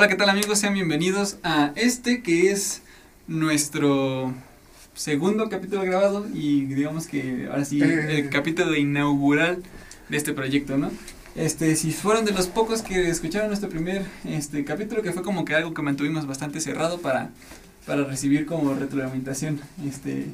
[0.00, 0.58] Hola, ¿qué tal amigos?
[0.58, 2.80] Sean bienvenidos a este que es
[3.28, 4.32] nuestro
[4.94, 8.20] segundo capítulo grabado y digamos que ahora sí Eh.
[8.20, 9.62] el capítulo inaugural
[10.08, 10.90] de este proyecto, ¿no?
[11.34, 15.44] Este, si fueron de los pocos que escucharon nuestro primer este capítulo que fue como
[15.44, 17.28] que algo que mantuvimos bastante cerrado para
[17.84, 20.28] para recibir como retroalimentación este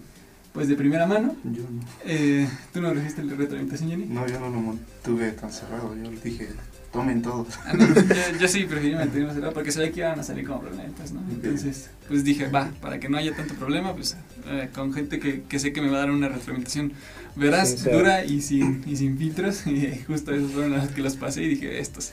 [0.52, 1.34] pues de primera mano.
[1.42, 1.83] Yo no.
[2.05, 4.06] Eh, ¿Tú no recibiste la retroalimentación, Jenny?
[4.06, 5.92] No, yo no lo mantuve tan cerrado.
[5.96, 6.51] Yo les dije,
[6.92, 7.48] tomen todos.
[7.64, 10.60] Ah, no, yo, yo sí preferí mantenerlo cerrado porque sabía que iban a salir como
[10.60, 11.20] problemas, ¿no?
[11.30, 15.42] Entonces, pues dije, va, para que no haya tanto problema, pues eh, con gente que,
[15.42, 16.92] que sé que me va a dar una retroalimentación
[17.36, 19.66] veraz, dura y sin, y sin filtros.
[19.76, 22.12] Y justo esos fueron los que los pasé y dije, estos,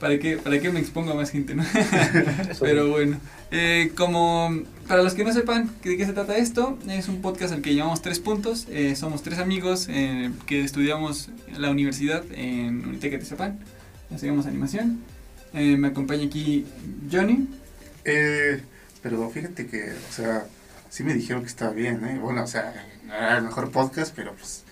[0.00, 1.64] ¿para qué, para qué me expongo a más gente, no?
[2.60, 3.18] Pero bueno,
[3.50, 7.54] eh, como para los que no sepan de qué se trata esto, es un podcast
[7.54, 8.66] al que llamamos Tres Puntos.
[8.70, 13.24] Eh, somos tres amigos eh, que estudiamos en la universidad en Unitec de
[14.10, 15.00] Estudiamos animación.
[15.54, 16.66] Eh, me acompaña aquí
[17.10, 17.48] Johnny.
[18.04, 18.60] Eh,
[19.02, 20.46] pero fíjate que, o sea,
[20.88, 22.18] sí me dijeron que estaba bien, ¿eh?
[22.20, 22.72] Bueno, o sea,
[23.06, 24.64] no era el mejor podcast, pero pues...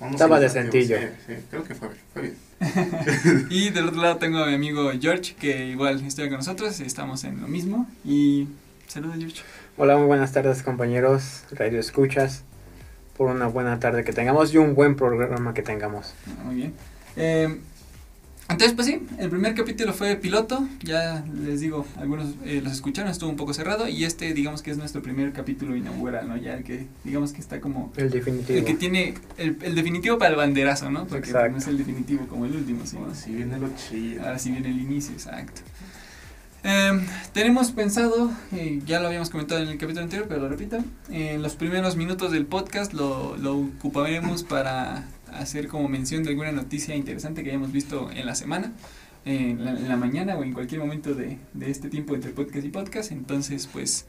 [0.00, 0.96] vamos Estaba decentillo.
[0.96, 1.14] motivos.
[1.26, 2.36] Sí, sí, creo que fue, fue bien.
[3.50, 6.80] Y del otro lado tengo a mi amigo George, que igual estudia con nosotros.
[6.80, 7.88] Estamos en lo mismo.
[8.04, 8.48] Y
[8.86, 9.42] saludos, George.
[9.76, 12.44] Hola, muy buenas tardes compañeros, radio escuchas,
[13.16, 16.14] por una buena tarde que tengamos y un buen programa que tengamos.
[16.28, 16.74] Ah, Muy bien.
[17.16, 17.60] Eh,
[18.48, 20.68] entonces, pues sí, el primer capítulo fue piloto.
[20.82, 23.88] Ya les digo, algunos eh, los escucharon, estuvo un poco cerrado.
[23.88, 26.36] Y este, digamos que es nuestro primer capítulo inaugural, ¿no?
[26.36, 27.92] Ya el que, digamos que está como.
[27.96, 28.58] El definitivo.
[28.58, 31.06] El que tiene el, el definitivo para el banderazo, ¿no?
[31.06, 31.52] Porque Exacto.
[31.52, 32.96] no es el definitivo como el último, ¿sí?
[32.98, 34.22] Ahora sí viene lo chido.
[34.22, 35.62] Ahora sí viene el inicio, exacto.
[36.64, 36.98] Eh,
[37.34, 40.78] tenemos pensado, eh, ya lo habíamos comentado en el capítulo anterior, pero lo repito,
[41.10, 45.04] en los primeros minutos del podcast lo, lo ocuparemos para
[45.34, 48.72] hacer como mención de alguna noticia interesante que hayamos visto en la semana,
[49.24, 52.64] en la, en la mañana o en cualquier momento de, de este tiempo entre podcast
[52.64, 53.12] y podcast.
[53.12, 54.06] Entonces, pues,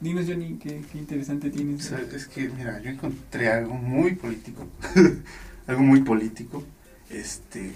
[0.00, 1.84] dinos Johnny, qué, qué interesante O tienes.
[1.84, 4.66] sea, es que, mira, yo encontré algo muy político.
[5.66, 6.64] algo muy político.
[7.10, 7.72] Este.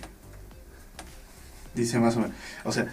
[1.75, 2.37] Dice más o menos.
[2.65, 2.87] O sea,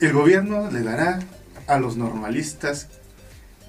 [0.00, 1.18] el gobierno le dará
[1.66, 2.88] a los normalistas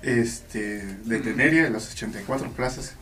[0.02, 2.96] este, de Teneria las 84 plazas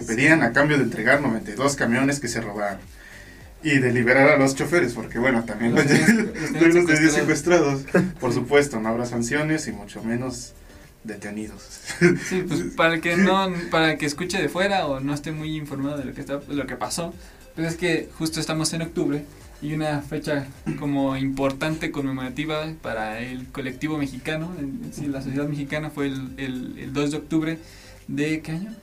[0.04, 2.80] pedían a cambio de entregar 92 camiones que se robaron.
[3.62, 7.12] Y de liberar a los choferes, porque bueno, también Los los, tenían- los secuestrados.
[7.14, 7.82] secuestrados.
[8.20, 10.52] Por supuesto, no habrá sanciones y mucho menos
[11.04, 11.62] detenidos.
[12.28, 15.32] Sí, pues para el que no, para el que escuche de fuera o no esté
[15.32, 17.14] muy informado de lo que está, lo que pasó,
[17.54, 19.24] pues es que justo estamos en octubre
[19.62, 20.46] y una fecha
[20.78, 26.32] como importante conmemorativa para el colectivo mexicano, en, en sí, la sociedad mexicana fue el,
[26.36, 27.58] el, el 2 de octubre
[28.08, 28.74] de qué año?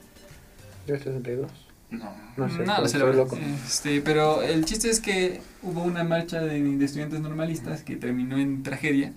[0.86, 1.50] ¿Yo 62?
[1.90, 2.10] No.
[2.36, 2.48] No
[2.88, 3.38] sé, no, lo loco.
[3.66, 8.38] Este, pero el chiste es que hubo una marcha de, de estudiantes normalistas que terminó
[8.38, 9.12] en tragedia.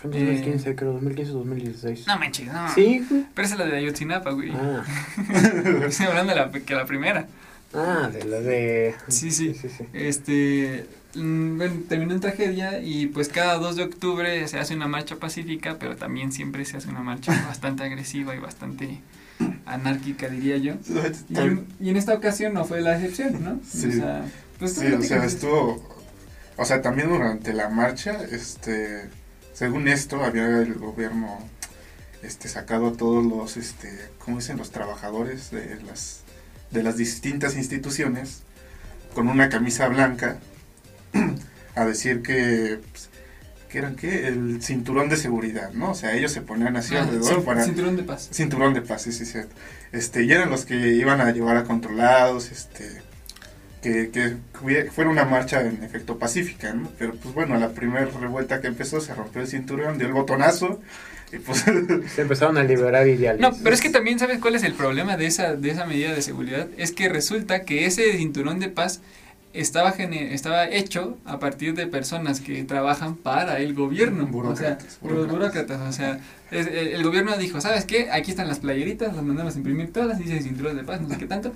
[0.00, 2.06] Fue en 2015, creo, 2015 2016.
[2.06, 2.72] No manches, no.
[2.74, 3.26] Sí, güey.
[3.34, 4.50] Pero esa es la de Ayotzinapa, güey.
[4.54, 4.82] Ah,
[5.86, 7.26] Estoy hablando de la, que la primera.
[7.74, 8.94] ah, de la de...
[9.08, 9.52] Sí, sí.
[9.52, 9.84] sí, sí.
[9.92, 10.86] Este,
[11.16, 15.16] mm, bueno, terminó en tragedia y pues cada 2 de octubre se hace una marcha
[15.16, 19.00] pacífica, pero también siempre se hace una marcha bastante agresiva y bastante
[19.74, 20.74] anárquica, diría yo.
[21.28, 23.60] Y, en- y en esta ocasión no fue la excepción, ¿no?
[23.68, 23.88] Sí.
[23.88, 24.24] O sea,
[24.58, 26.00] pues, Sí, o sea, estuvo.
[26.56, 29.08] O sea, también durante la marcha, este.
[29.54, 31.38] Según esto, había el gobierno
[32.22, 34.56] este, sacado a todos los, este, ¿cómo dicen?
[34.56, 36.20] Los trabajadores de las,
[36.70, 38.42] de las distintas instituciones
[39.14, 40.38] con una camisa blanca
[41.74, 43.09] a decir que, pues,
[43.70, 44.26] que eran, ¿qué?
[44.26, 45.92] El cinturón de seguridad, ¿no?
[45.92, 47.64] O sea, ellos se ponían así Ah, alrededor sí, para...
[47.64, 48.28] Cinturón de paz.
[48.32, 49.54] Cinturón de paz, sí, sí, cierto.
[49.92, 53.00] Este, y eran los que iban a llevar a controlados, este,
[53.82, 56.90] que, que fuera una marcha en efecto pacífica, ¿no?
[56.98, 60.80] Pero pues bueno, la primera revuelta que empezó se rompió el cinturón, dio el botonazo,
[61.32, 61.60] y pues
[62.14, 63.40] Se empezaron a liberar ideales.
[63.40, 66.12] No, pero es que también sabes cuál es el problema de esa, de esa medida
[66.12, 66.68] de seguridad.
[66.76, 69.00] Es que resulta que ese cinturón de paz
[69.52, 74.22] estaba, estaba hecho a partir de personas que trabajan para el gobierno.
[74.24, 75.30] o sea, Burócratas, burócratas.
[75.32, 75.80] burócratas.
[75.88, 76.20] O sea,
[76.50, 78.10] es- el, el gobierno dijo, ¿sabes qué?
[78.10, 81.16] Aquí están las playeritas, las mandamos a imprimir todas, dice cinturón de paz, no sé
[81.18, 81.52] qué tanto.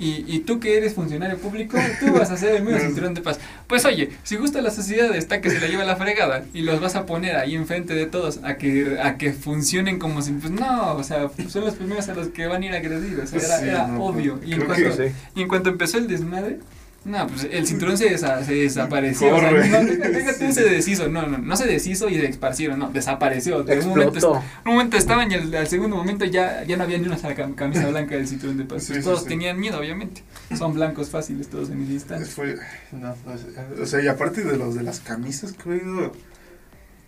[0.00, 3.20] Y, y tú que eres funcionario público, tú vas a hacer el mismo cinturón de
[3.20, 3.40] paz.
[3.66, 6.80] Pues oye, si gusta la sociedad está que se la lleva la fregada y los
[6.80, 10.52] vas a poner ahí enfrente de todos a que, a que funcionen como si, pues
[10.52, 13.26] no, o sea, son los primeros a los que van a ir a agredir, o
[13.26, 14.38] sea, era, Sí, era no, obvio.
[14.46, 15.02] Y en, cuanto, Sí.
[15.34, 16.60] y en cuanto empezó el desmadre,
[17.04, 19.34] no, pues el cinturón se, desa- se desapareció.
[19.34, 22.90] O sea, no, déjate, se deshizo, no, no, no se deshizo y se esparcieron, no,
[22.90, 23.62] desapareció.
[23.62, 24.32] De un momento,
[24.66, 27.16] un momento estaban y al, al segundo momento ya, ya no había ni una
[27.54, 28.82] camisa blanca del cinturón de paz.
[28.82, 29.28] Sí, Pues sí, todos sí.
[29.28, 30.22] tenían miedo, obviamente.
[30.56, 32.26] Son blancos fáciles todos en ese instante.
[32.26, 32.56] fue,
[32.92, 36.12] no, no, o sea, y aparte de los de las camisas, creo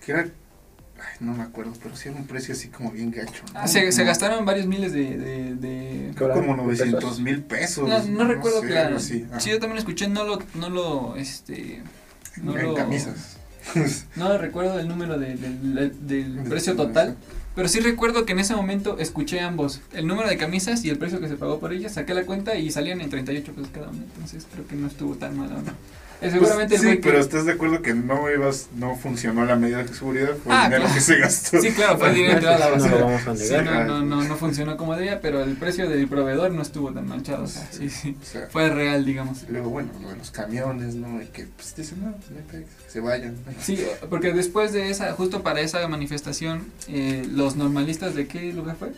[0.06, 0.28] que era
[1.00, 3.42] Ay, no me acuerdo, pero sí era un precio así como bien gacho.
[3.54, 3.60] ¿no?
[3.60, 5.16] Ah, se, gastaron varios miles de...
[5.16, 7.20] de, de- Como ¿De 900 pesos?
[7.20, 7.88] mil pesos.
[7.88, 9.00] No, no recuerdo sé, claro.
[9.00, 10.38] Sí, yo también lo escuché, no lo...
[10.54, 11.82] No lo este,
[12.42, 13.36] no en lo- camisas.
[14.16, 16.76] No recuerdo el número de- del- del- del Del precio precio.
[16.76, 17.16] total,
[17.54, 20.98] pero sí recuerdo que en ese momento escuché ambos, el número de camisas y el
[20.98, 23.88] precio que se pagó por ellas, saqué la cuenta y salían en 38 pesos cada
[23.90, 25.72] uno, entonces creo que no estuvo tan mal, ¿no?
[26.22, 29.46] Eh, seguramente Pues, el sí, que- pero estás de acuerdo que no ibas, no funcionó
[29.46, 30.94] la medida de seguridad, fue Ah, el dinero claro.
[30.94, 31.60] que se gastó.
[31.62, 33.04] Sí, claro, fue el dinero entrado a la No lo basura.
[33.04, 33.86] vamos a Sí, negar.
[33.86, 37.08] no, no, no, no funcionó como debía, pero el precio del proveedor no estuvo tan
[37.08, 39.44] manchado, o sea, sí, sí, O sea, fue real, digamos.
[39.48, 41.22] luego, bueno, lo de los camiones, ¿no?
[41.22, 43.36] Y que pues dicen, no, pues que se vayan.
[43.62, 48.76] Sí, porque después de esa, justo para esa manifestación, eh, los normalistas de qué lugar
[48.78, 48.92] fue?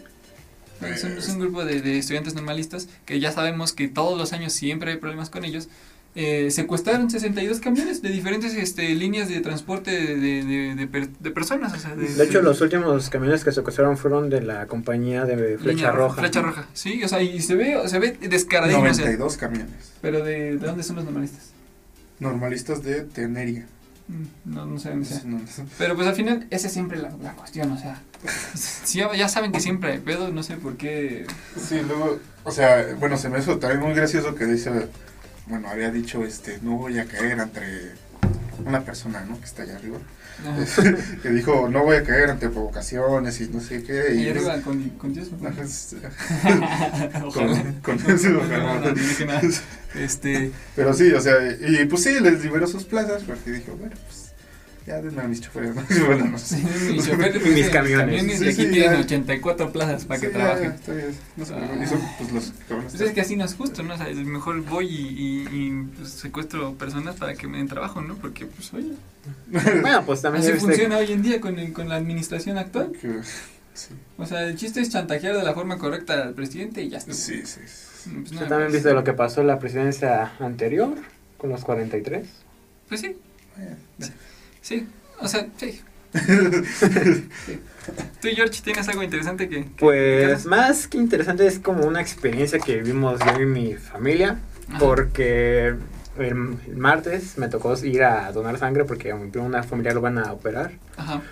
[0.90, 4.32] Es un, es un grupo de, de estudiantes normalistas que ya sabemos que todos los
[4.32, 5.68] años siempre hay problemas con ellos.
[6.14, 11.08] Eh, secuestraron 62 camiones de diferentes este, líneas de transporte de, de, de- de per-
[11.08, 11.72] de personas.
[11.72, 15.56] O sea, de, De hecho, los últimos camiones que secuestraron fueron de la compañía de
[15.56, 16.20] Flecha línea Roja.
[16.20, 18.82] Flecha Roja, sí, o sea, y se ve, se ve descaradísimo.
[18.84, 19.92] o sea, 92 camiones.
[20.02, 21.50] pero de, ¿de dónde son los normalistas?
[22.20, 23.66] Normalistas de Teneria.
[24.08, 25.22] Mm, No, no sé dónde sea.
[25.24, 25.40] No,
[25.78, 28.02] Pero pues al final, esa es siempre la, la cuestión, o sea,
[28.54, 31.24] si ya, ya saben que siempre hay pedo, no sé por qué.
[31.56, 34.70] Sí, luego, o sea, bueno, se me hizo también muy gracioso que dice,
[35.46, 37.92] bueno, había dicho, este, no voy a caer entre
[38.64, 39.38] una persona, ¿no?
[39.38, 39.98] Que está allá arriba.
[41.22, 44.14] Que dijo, no voy a caer ante provocaciones y no sé qué.
[44.14, 45.28] Y Y arriba con, con Dios,
[45.62, 45.94] es-
[47.24, 47.62] Ojalá.
[47.82, 48.58] con, con eso, No, ojalá.
[48.58, 49.40] no, no, no dije nada.
[49.94, 53.94] Este, Pero sí, o sea, y pues sí, les liberó sus plazas porque dijo, bueno,
[54.08, 54.31] pues
[54.86, 55.82] ya denme a mis choferes, ¿no?
[55.96, 56.56] Y bueno, no sé.
[56.56, 58.24] sí, mi chofer Y mis camiones.
[58.24, 59.00] y Sí, aquí sí, tienen ya.
[59.00, 60.72] 84 plazas para que ya, trabajen.
[60.72, 61.82] está bien, no sé, Ah.
[61.82, 62.92] y son pues los cabrones.
[62.92, 63.94] Pues es que así no es justo, ¿no?
[63.94, 67.68] O sea, es mejor voy y, y, y, pues, secuestro personas para que me den
[67.68, 68.16] trabajo, ¿no?
[68.16, 68.92] Porque, pues, oye,
[69.82, 72.92] Bueno, pues también así ya funciona hoy en día con, el- con la administración actual.
[73.00, 73.20] Que-
[73.74, 73.88] sí,
[74.18, 77.12] O sea, el chiste es chantajear de la forma correcta al presidente y ya está.
[77.14, 77.60] sí, sí.
[77.66, 78.10] sí.
[78.10, 80.94] Pues, ¿Tú nada, también pues, viste lo que pasó en la presidencia anterior
[81.38, 82.26] con los 43?
[82.88, 83.16] Pues sí,
[83.56, 84.10] Bueno, sí.
[85.20, 85.80] O sea, sí.
[86.12, 86.12] Sí.
[88.20, 89.64] Tú, George, ¿tienes algo interesante que...?
[89.64, 94.38] que Pues más que interesante es como una experiencia que vivimos yo y mi familia,
[94.68, 94.78] Ajá.
[94.78, 95.74] porque
[96.18, 100.18] el, el martes me tocó ir a donar sangre porque a una familiar lo van
[100.18, 101.22] a operar Ajá.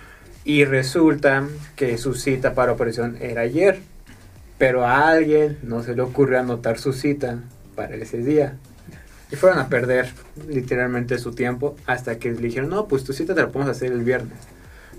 [0.43, 3.79] y resulta que su cita para operación era ayer,
[4.57, 7.39] pero a alguien no se le ocurrió anotar su cita
[7.75, 8.57] para ese día.
[9.31, 10.09] Y fueron a perder
[10.47, 13.91] literalmente su tiempo hasta que le dijeron, no, pues tu cita te la podemos hacer
[13.91, 14.37] el viernes.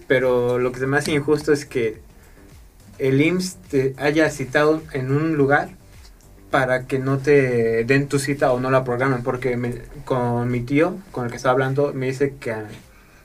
[0.08, 2.00] Pero lo que se me hace injusto es que
[2.98, 5.70] el IMSS te haya citado en un lugar
[6.50, 9.22] para que no te den tu cita o no la programen.
[9.22, 12.66] Porque me- con mi tío, con el que estaba hablando, me dice que a,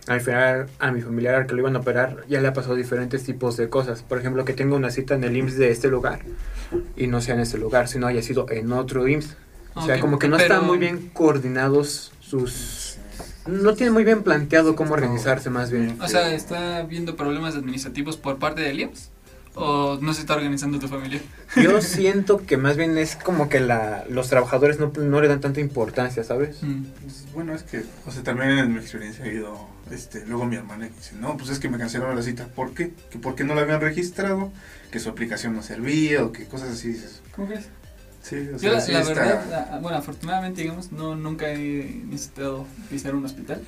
[0.08, 2.54] a mi familiar, a mi familiar al que lo iban a operar ya le ha
[2.54, 4.02] pasado diferentes tipos de cosas.
[4.04, 6.20] Por ejemplo, que tenga una cita en el IMSS de este lugar
[6.96, 9.36] y no sea en este lugar, sino haya sido en otro IMSS.
[9.78, 12.98] O sea, como que no pero- están muy bien coordinados sus...
[13.46, 15.98] No tienen muy bien planteado cómo organizarse más bien.
[16.02, 19.12] O sea, ¿está viendo problemas administrativos por parte del IMSS?
[19.60, 21.20] ¿O no se está organizando tu familia?
[21.56, 25.42] Yo siento que más bien es como que la, los trabajadores no, no le dan
[25.42, 26.62] tanta importancia, ¿sabes?
[26.62, 26.84] Mm.
[27.34, 30.90] Bueno, es que, o sea, también en mi experiencia he ido, este, luego mi hermana
[30.90, 32.94] que dice, no, pues es que me cancelaron la cita, ¿por qué?
[33.10, 34.52] Que porque no la habían registrado,
[34.92, 37.66] que su aplicación no servía o que cosas así, dices, ¿Cómo crees?
[38.28, 41.50] Sí, o Yo sea, la, sí la está- verdad, la- bueno, afortunadamente, digamos, no nunca
[41.52, 43.62] he necesitado pisar un hospital.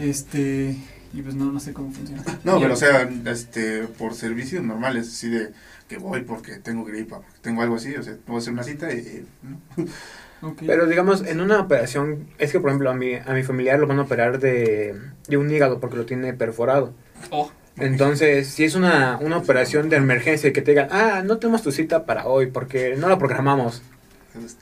[0.00, 0.76] Este,
[1.12, 2.22] y pues no, no sé cómo funciona.
[2.44, 5.50] No, Y- pero o sea, este, por servicios normales, así de
[5.88, 8.92] que voy porque tengo gripa, porque tengo algo así, o sea, puedo hacer una cita
[8.92, 10.48] y, ¿no?
[10.48, 10.62] ok.
[10.66, 13.86] Pero digamos, en una operación, es que por ejemplo a mi, a mi familiar lo
[13.86, 16.94] van a operar de, de un hígado porque lo tiene perforado.
[17.30, 21.38] Oh, Entonces, si es una, una operación de emergencia y que te digan, ah, no
[21.38, 23.82] tenemos tu cita para hoy porque no la programamos.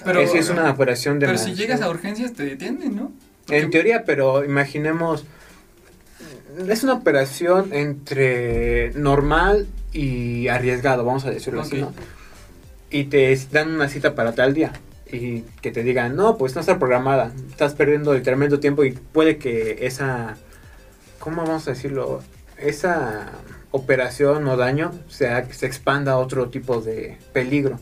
[0.04, 3.12] Pero- es, es una operación de pero si llegas a urgencias te detienen, ¿no?
[3.46, 5.24] Porque- En teoría, pero imaginemos,
[6.68, 11.80] es una operación entre normal y arriesgado, vamos a decirlo así.
[11.80, 11.92] ¿no?
[12.90, 14.72] Y te dan una cita para tal día
[15.10, 18.92] y que te digan, no, pues no está programada, estás perdiendo literalmente tu tiempo y
[18.92, 20.36] puede que esa,
[21.18, 22.22] ¿cómo vamos a decirlo?
[22.62, 23.30] Esa
[23.70, 27.78] operación o daño se, se expanda a otro tipo de peligro.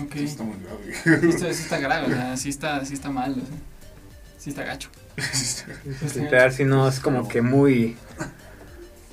[0.00, 0.12] Ok.
[0.14, 1.20] Sí, está muy grave.
[1.20, 3.56] Sí está, sí está grave, o sea, sí está, sí está mal, o sea,
[4.38, 4.88] sí está gacho.
[6.14, 7.96] Literal, si no es como que muy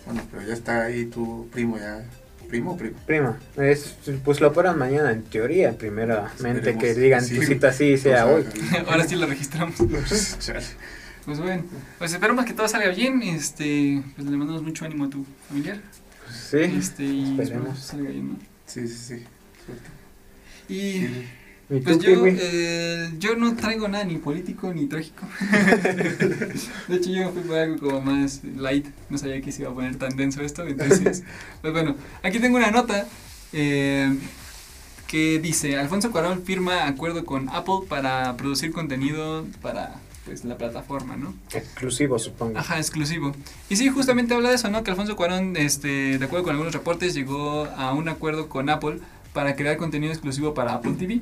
[0.06, 2.04] bueno, pero ya está ahí tu primo ya,
[2.48, 2.98] primo o primo.
[3.06, 3.40] prima.
[3.58, 6.84] Es, pues lo operan mañana en teoría, primeramente Esperemos.
[6.84, 7.36] que digan Sí.
[7.36, 8.44] tu cita sí sea O hoy.
[8.70, 9.76] sea, Ahora sí lo registramos.
[11.30, 11.64] Pues bueno,
[12.00, 15.80] pues esperamos que todo salga bien, este, pues le mandamos mucho ánimo a tu familiar,
[16.28, 17.78] Sí, este, y esperemos.
[17.78, 18.40] que salga bien, ¿no?
[18.66, 19.24] Sí, sí, sí.
[19.64, 19.90] Suerte.
[20.68, 21.28] Y Sí.
[21.72, 25.28] ¿Y tú, pues yo, eh, yo no traigo nada ni político ni trágico.
[26.88, 29.70] de hecho yo me fui por algo como más light, no sabía que se iba
[29.70, 31.24] a poner tan denso esto, entonces,
[31.62, 33.08] pues bueno, aquí tengo una nota
[33.54, 34.18] eh,
[35.06, 39.94] que dice, Alfonso Cuarón firma acuerdo con Apple para producir contenido para
[40.30, 41.34] pues la plataforma, ¿no?
[41.52, 42.60] Exclusivo, supongo.
[42.60, 43.34] Ajá, exclusivo.
[43.68, 44.84] Y sí, justamente habla de eso, ¿no?
[44.84, 49.00] Que Alfonso Cuarón, este, de acuerdo con algunos reportes, llegó a un acuerdo con Apple
[49.34, 51.22] para crear contenido exclusivo para Apple TV,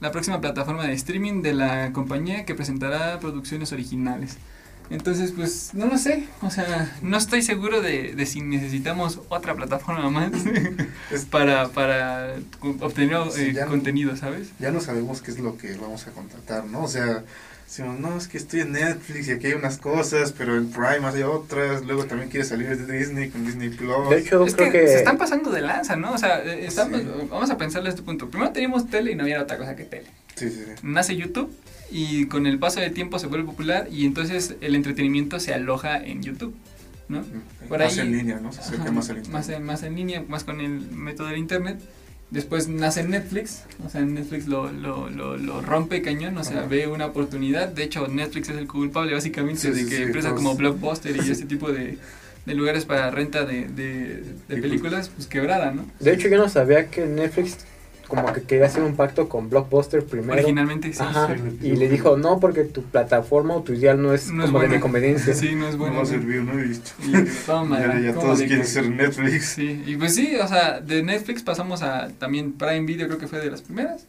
[0.00, 4.36] la próxima plataforma de streaming de la compañía que presentará producciones originales.
[4.88, 9.56] Entonces, pues, no lo sé, o sea, no estoy seguro de, de si necesitamos otra
[9.56, 10.30] plataforma más
[11.30, 14.50] para, para obtener Sí, eh, contenido, ¿sabes?
[14.60, 16.84] Ya no sabemos qué es lo que vamos a contratar, ¿no?
[16.84, 17.24] O sea,
[17.76, 21.06] decimos, no, es que estoy en Netflix y aquí hay unas cosas, pero en Prime
[21.06, 21.84] hay otras.
[21.84, 24.10] Luego también quiere salir de Disney con Disney Plus.
[24.10, 24.88] De hecho, Es que, creo que...
[24.88, 26.12] se están pasando de lanza, ¿no?
[26.12, 27.06] O sea, eh, estamos, Sí.
[27.30, 28.28] vamos a pensarle a este punto.
[28.30, 30.06] Primero teníamos tele y no había otra cosa que tele.
[30.36, 30.72] Sí, sí, sí.
[30.82, 31.52] nace YouTube
[31.90, 35.96] y con el paso del tiempo se vuelve popular y entonces el entretenimiento se aloja
[35.96, 36.54] en YouTube,
[37.08, 37.24] ¿no?
[37.68, 38.52] Por más ahí- en línea, ¿no?
[38.52, 39.32] Se acerca Ajá, más al internet.
[39.40, 41.78] más, en, más en línea, más con el método del internet.
[42.34, 46.66] Después nace Netflix, o sea, Netflix lo, lo, lo, lo rompe cañón, o sea, Ajá.
[46.66, 47.68] ve una oportunidad.
[47.68, 50.56] De hecho, Netflix es el culpable básicamente Sí, de sí, que sí, empresas todos- como
[50.56, 51.96] Blockbuster y ese tipo de,
[52.44, 53.84] de lugares para renta de, de,
[54.16, 55.86] de pues- películas, pues quebrada, ¿no?
[56.00, 57.56] De hecho, yo no sabía que Netflix
[58.08, 60.34] como que quería hacer un pacto con Blockbuster primero.
[60.34, 60.98] Originalmente sí.
[61.02, 61.28] Ajá.
[61.34, 64.44] Sí, Y le que- dijo, no, porque tu plataforma o tu ideal no es No
[64.44, 64.74] es como de buena.
[64.76, 65.34] mi conveniencia.
[65.34, 65.94] Sí, no es bueno.
[65.94, 66.06] no ¿no?
[66.06, 66.58] sirvió, ¿no?
[66.62, 66.90] Y listo.
[67.02, 67.12] Y
[67.46, 69.46] toma, ya ya ¿cómo todos de quieren que- ser Netflix.
[69.46, 73.26] Sí, y pues sí, o sea, de Netflix pasamos a también Prime Video, creo que
[73.28, 74.06] fue de las primeras.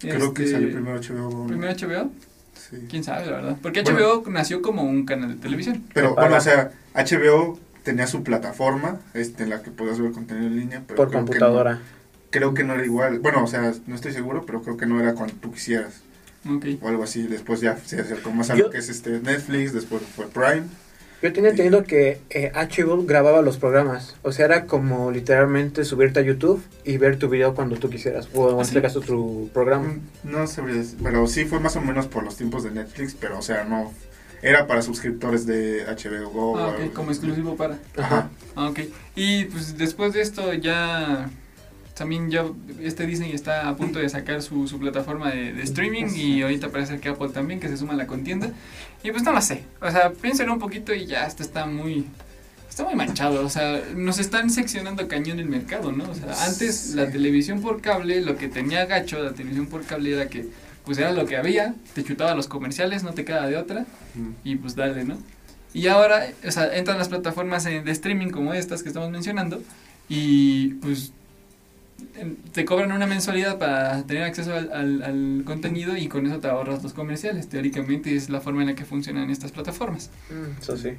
[0.00, 1.46] Creo que Este, salió primero HBO.
[1.46, 2.10] Primero HBO,
[2.54, 2.76] Sí.
[2.90, 3.56] quién sabe, la verdad.
[3.62, 3.98] Porque Bueno.
[3.98, 5.82] HBO nació como un canal de televisión.
[5.94, 10.46] Pero bueno, o sea, HBO tenía su plataforma este, en la que podías ver contenido
[10.48, 10.82] en línea.
[10.86, 11.74] Pero Por que computadora.
[11.74, 11.97] no-
[12.30, 13.18] creo que no era igual.
[13.20, 16.00] Bueno, o sea, no estoy seguro, pero creo que no era cuando tú quisieras.
[16.48, 16.66] Ok.
[16.80, 17.22] O algo así.
[17.26, 20.62] Después ya se acercó más a Yo- lo que es este Netflix, después fue Prime.
[21.20, 24.14] Yo tenía entendido que eh, HBO grababa los programas.
[24.22, 28.28] O sea, era como literalmente subirte a YouTube y ver tu video cuando tú quisieras.
[28.34, 29.88] O en ¿Ah, este caso tu programa.
[29.88, 33.38] Mm, No sabría pero sí fue más o menos por los tiempos de Netflix, pero
[33.38, 33.92] o sea, no.
[34.42, 36.52] Era para suscriptores de HBO Go.
[36.52, 37.78] o Ah, algo ok, como exclusivo para.
[37.96, 38.30] Ajá.
[38.54, 38.78] Ah, ok.
[39.16, 41.28] Y pues después de esto ya
[41.98, 42.44] también ya
[42.80, 46.68] este Disney está a punto de sacar su, su plataforma de, de streaming y ahorita
[46.70, 48.50] parece que Apple también que se suma a la contienda.
[49.02, 49.62] Y pues no lo sé.
[49.80, 52.06] O sea, piénselo un poquito y ya esto está muy
[52.70, 56.08] está muy manchado, o sea, nos están seccionando cañón el mercado, ¿no?
[56.08, 56.94] O sea, antes Sí.
[56.94, 60.46] la televisión por cable, lo que tenía gacho la televisión por cable era que
[60.84, 63.84] pues era lo que había, te chutaba los comerciales, no te queda de otra
[64.44, 65.18] y pues dale, ¿no?
[65.74, 69.60] Y ahora, o sea, entran las plataformas de streaming como estas que estamos mencionando
[70.08, 71.12] y pues
[72.52, 76.48] te cobran una mensualidad para tener acceso al, al- al contenido y con eso te
[76.48, 77.48] ahorras los comerciales.
[77.48, 80.10] Teóricamente es la forma en la que funcionan estas plataformas.
[80.30, 80.90] Mm, Eso sí.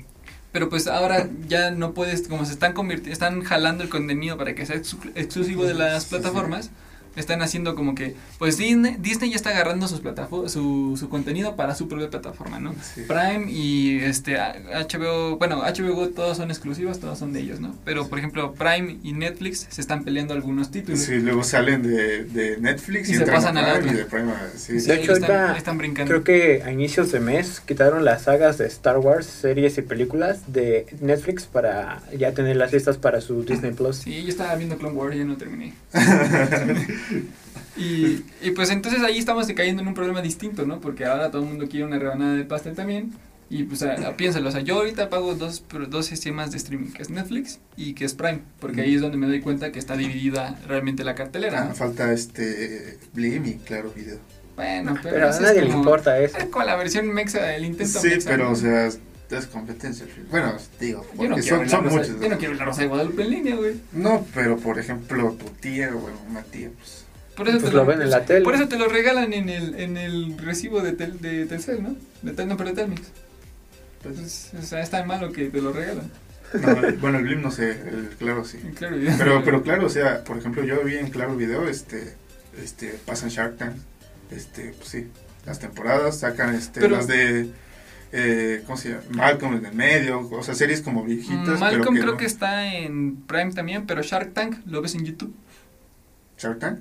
[0.51, 4.55] Pero pues ahora ya no puedes, como se están convirtiendo, están jalando el contenido para
[4.55, 6.15] que sea exclu- exclusivo de las Sí, sí.
[7.15, 10.01] Están haciendo como que, pues Disney, Disney ya está agarrando sus
[10.47, 12.73] su, su contenido para su propia plataforma, ¿no?
[12.81, 13.01] Sí.
[13.07, 17.75] Prime y este HBO, bueno, HBO Go todos son exclusivos, todos son de ellos, ¿no?
[17.85, 20.99] Pero por ejemplo, Prime y Netflix se están peleando algunos títulos.
[20.99, 23.93] Sí, luego salen de, de Netflix Y y, se pasan a la Prime otra.
[23.93, 26.09] y de Prime a- sí, Sí, De ahí hecho, están, ahorita ahí están brincando.
[26.09, 30.53] Creo que a inicios de mes quitaron las sagas de Star Wars, series y películas
[30.53, 33.97] de Netflix para ya tener las listas para su Disney Plus.
[33.97, 35.73] Sí, yo estaba viendo Clone Wars y ya no terminé.
[37.77, 40.79] y, y pues entonces ahí estamos cayendo en un problema distinto, ¿no?
[40.81, 43.13] Porque ahora todo el mundo quiere una rebanada de pastel también.
[43.51, 46.91] Y pues a- a- piénsalo, o sea, yo ahorita pago dos, dos sistemas de streaming,
[46.91, 49.79] que es Netflix y que es Prime, porque ahí es donde me doy cuenta que
[49.79, 51.63] está dividida realmente la cartelera.
[51.63, 51.75] Ah, ¿no?
[51.75, 54.19] falta este Blim y claro video.
[54.55, 56.37] Bueno, pero, Pero a nadie le importa eso.
[56.37, 58.51] Es como la versión mexa, el intento Sí, mexa, pero ¿no?
[58.51, 58.89] o sea,
[59.37, 60.05] es, competencia.
[60.31, 62.21] Bueno, digo, yo no, porque quiero son, son Rosa- muchos.
[62.21, 63.75] yo no quiero ver la Rosa de Guadalupe en línea, güey.
[63.91, 67.05] No, pero por ejemplo, tu tía o una tía, pues.
[67.35, 68.41] Por eso Pues te lo ven en la tele.
[68.43, 71.95] Por eso te lo regalan en el, en el recibo de, tel, de Telcel, ¿no?
[72.21, 73.01] De tel, no, pero de Telmex.
[74.03, 76.09] Pues, o sea, es tan malo que te lo regalan.
[76.53, 78.57] No, bueno, el Blim no sé, el claro sí.
[78.75, 82.15] Claro, Pero, pero claro, o sea, por ejemplo, yo vi en Claro Video, este,
[82.61, 83.75] este, pasan Shark Tank,
[84.31, 85.07] este, pues sí,
[85.45, 87.49] las temporadas, sacan, este, Pero- las de,
[88.11, 89.01] eh, ¿cómo se llama?
[89.11, 92.17] Malcolm en el medio, o sea, series como viejitas, Mm, Malcolm pero que creo no.
[92.17, 95.33] que está en Prime también, pero Shark Tank lo ves en YouTube.
[96.37, 96.79] Shark Tank,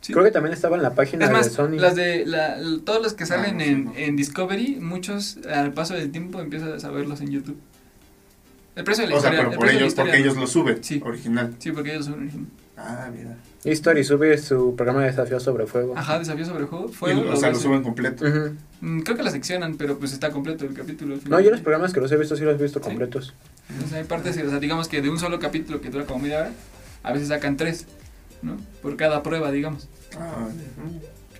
[0.00, 0.12] Sí.
[0.12, 1.76] Creo que también estaba en la página Es más, de Sony.
[1.78, 3.92] las de la, todos los que salen no sé, en, no.
[3.94, 7.56] en Discovery, muchos al paso del tiempo empiezas a verlos en YouTube.
[8.74, 9.50] El precio de la O sea, historia.
[9.50, 11.00] pero el por ellos, porque ellos lo suben, Sí.
[11.04, 11.54] original.
[11.60, 12.46] Sí, porque ellos son original.
[12.76, 13.36] Ah, mira.
[13.64, 15.94] History sube su programa de desafío sobre fuego.
[15.96, 16.88] Ajá, desafío sobre juego.
[16.88, 18.24] Y, Fuego, o sea, lo suben completo.
[18.80, 21.14] Mm, Creo que la seccionan, pero pues está completo el capítulo.
[21.14, 21.38] al final.
[21.38, 22.84] No, yo los programas que los he visto sí los he visto ¿Sí?
[22.84, 23.34] completos.
[23.68, 26.38] Entonces hay partes, o sea, digamos que de un solo capítulo que dura como media
[26.40, 26.50] hora,
[27.02, 27.86] a veces sacan tres,
[28.40, 28.56] ¿no?
[28.80, 29.88] Por cada prueba, digamos.
[30.18, 30.48] Ah.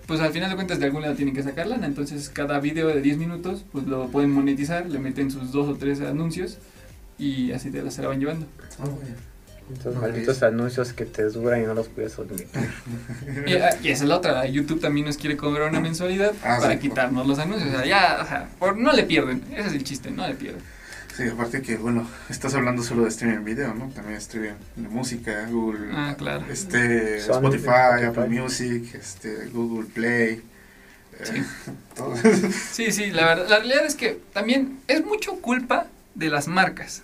[0.07, 2.89] Pues al final de cuentas de algún lado tienen que sacar lana, entonces cada video
[2.89, 6.59] de 10 minutos pues lo pueden monetizar, le meten sus dos o tres anuncios
[7.19, 8.47] y así te la se la van llevando.
[8.79, 9.15] Ah, bueno.
[9.79, 12.47] Esos malditos anuncios que te duran y no los puedes omitir.
[13.47, 16.59] Y, ah, y esa es la otra, YouTube también nos quiere cobrar una mensualidad Ah,
[16.61, 16.79] para sí.
[16.81, 19.85] quitarnos los anuncios, o sea, ya, o sea, por- no le pierden, ese es el
[19.85, 20.61] chiste, no le pierden.
[21.17, 23.89] Sí, aparte que, bueno, estás hablando solo de streaming en video, ¿no?
[23.91, 26.45] También streaming de música, Google, Ah, claro.
[26.51, 28.05] este, Spotify, Spotify.
[28.07, 30.43] Apple Music, este, Google Play.
[31.19, 31.43] eh, Sí.
[31.97, 32.15] todo.
[32.73, 37.03] Sí, sí, la verdad, la realidad es que también es mucho culpa de las marcas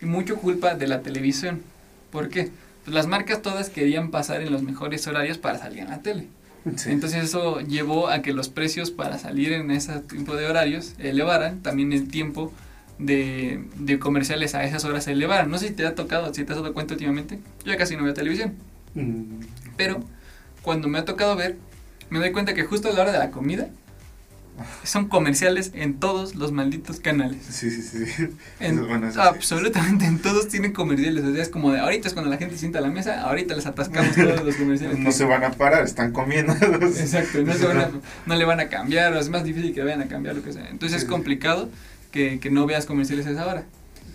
[0.00, 1.62] y mucho culpa de la televisión.
[2.10, 2.50] ¿Por qué?
[2.84, 6.28] Pues las marcas todas querían pasar en los mejores horarios para salir en la tele.
[6.76, 6.90] Sí.
[6.90, 11.60] Entonces eso llevó a que los precios para salir en ese tipo de horarios elevaran,
[11.62, 12.52] también el tiempo
[12.98, 15.50] de, de comerciales a esas horas se elevaran.
[15.50, 17.96] No sé si te ha tocado, si te has dado cuenta últimamente, yo ya casi
[17.96, 18.54] no veo televisión,
[18.94, 19.40] Mm,
[19.76, 20.00] pero
[20.62, 21.56] cuando me ha tocado ver,
[22.10, 23.68] me doy cuenta que justo a la hora de la comida
[24.84, 27.38] son comerciales en todos los malditos canales.
[27.48, 28.28] Sí, sí, sí.
[28.60, 29.28] En- Eso- bueno, eso sí.
[29.28, 31.24] absolutamente en todos tienen comerciales.
[31.24, 33.54] O sea, es como de ahorita es cuando la gente sienta a la mesa, ahorita
[33.56, 34.98] les atascamos todos los comerciales.
[34.98, 36.52] No se van a parar, están comiendo.
[36.82, 37.90] Exacto, no, se van a-
[38.26, 40.52] no le van a cambiar, o es más difícil que vayan a cambiar lo que
[40.52, 40.68] sea.
[40.70, 41.04] Entonces Sí.
[41.06, 41.68] es complicado
[42.12, 43.64] que, que no veas comerciales a esa hora.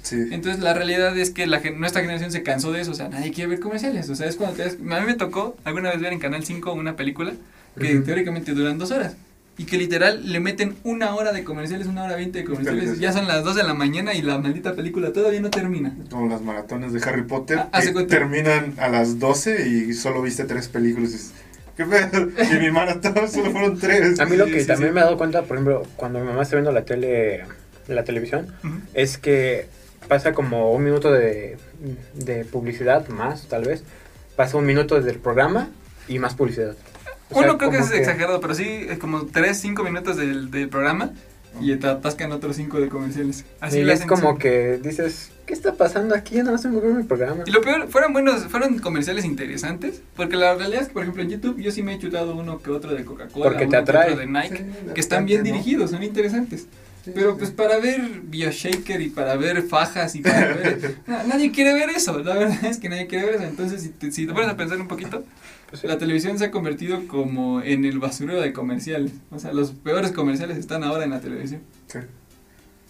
[0.02, 0.18] Sí.
[0.32, 3.32] Entonces la realidad es que la, nuestra generación se cansó de eso, o sea, nadie
[3.32, 4.10] quiere ver comerciales.
[4.10, 6.44] O sea, es cuando te das- A mí me tocó alguna vez ver en Canal
[6.44, 7.32] 5 una película
[7.80, 8.04] que Ujú.
[8.06, 9.16] teóricamente duran dos horas.
[9.58, 13.00] Y que literal le meten una hora de comerciales, una hora veinte de comerciales.
[13.00, 15.96] Ya son las dos de la mañana y la maldita película todavía no termina.
[16.10, 18.18] Como las maratones de Harry Potter, Ah, que cuenta.
[18.18, 21.12] terminan a las 12 y solo viste tres películas.
[21.12, 21.34] y dices,
[21.78, 22.30] ¿Qué pedo?
[22.52, 24.20] Y mi maratón solo fueron tres.
[24.20, 24.94] A mí lo que sí, también sí.
[24.96, 27.44] me he dado cuenta, por ejemplo, cuando mi mamá está viendo la tele,
[27.88, 28.48] la televisión,
[28.96, 29.68] es que
[30.08, 31.58] pasa como un minuto de,
[32.16, 33.84] de publicidad, más tal vez,
[34.36, 35.70] pasa un minuto desde el programa
[36.08, 36.76] y más publicidad.
[37.30, 40.52] O sea, Uno creo que es exagerado, pero sí, es como 3, 5 minutos del,
[40.52, 41.12] del programa
[41.62, 43.46] y te atascan otros 5 de comerciales.
[43.60, 44.80] Así y es como siempre.
[44.82, 46.36] que dices, ¿qué está pasando aquí?
[46.36, 47.44] Ya no más que ver mi programa.
[47.46, 51.22] Y lo peor, fueron buenos, fueron comerciales interesantes, porque la realidad es que, por ejemplo,
[51.24, 53.76] en YouTube yo sí me he chutado uno que otro de Coca-Cola, te uno que
[53.78, 54.12] atrae.
[54.14, 54.64] otro de Nike, Sí,
[54.96, 55.46] que están bien ¿no?
[55.46, 56.68] dirigidos, son interesantes.
[57.06, 60.96] Sí, Pero sí, pues para ver Bioshaker y para ver fajas y para ver...
[61.08, 63.44] na- nadie quiere ver eso, la verdad es que nadie quiere ver eso.
[63.44, 65.24] Entonces, si te, si te pones a pensar un poquito.
[65.82, 69.14] La televisión se ha convertido como en el basurero de comerciales.
[69.32, 71.62] O sea, los peores comerciales están ahora en la televisión.
[71.88, 72.00] Sí.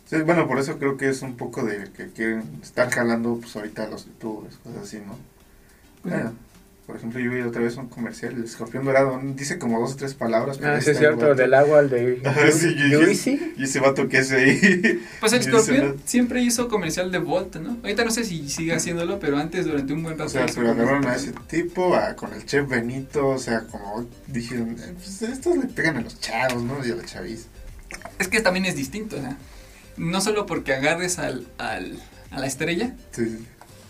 [0.06, 3.56] Sí, bueno, por eso creo que es un poco de que quieren estar jalando pues
[3.56, 5.18] ahorita los youtubers, cosas así, ¿no?
[6.02, 6.34] Pues, Bueno,
[6.86, 9.96] por ejemplo, yo vi otra vez un comercial, el escorpión dorado, dice como dos o
[9.96, 10.58] tres palabras.
[10.58, 12.22] pero Ah, sí, es cierto, del agua al de
[12.54, 15.02] sí, y- y- ese vato que hace ahí.
[15.20, 15.96] Pues el ¿no?
[16.06, 17.78] siempre hizo comercial de Volt, ¿no?
[17.84, 20.26] Ahorita no sé si sigue haciéndolo, pero antes durante un buen rato.
[20.26, 24.06] O sea, pero agarraron a ese tipo, a- con el chef Benito, o sea, como
[24.28, 26.86] dijeron, eh, pues estos le pegan a los chavos, ¿no?
[26.86, 27.48] Y a la chaviz.
[28.20, 29.38] Es que también es distinto, o sea,
[29.96, 31.98] no solo porque agarres al, al,
[32.32, 33.46] a la estrella Sí, sí,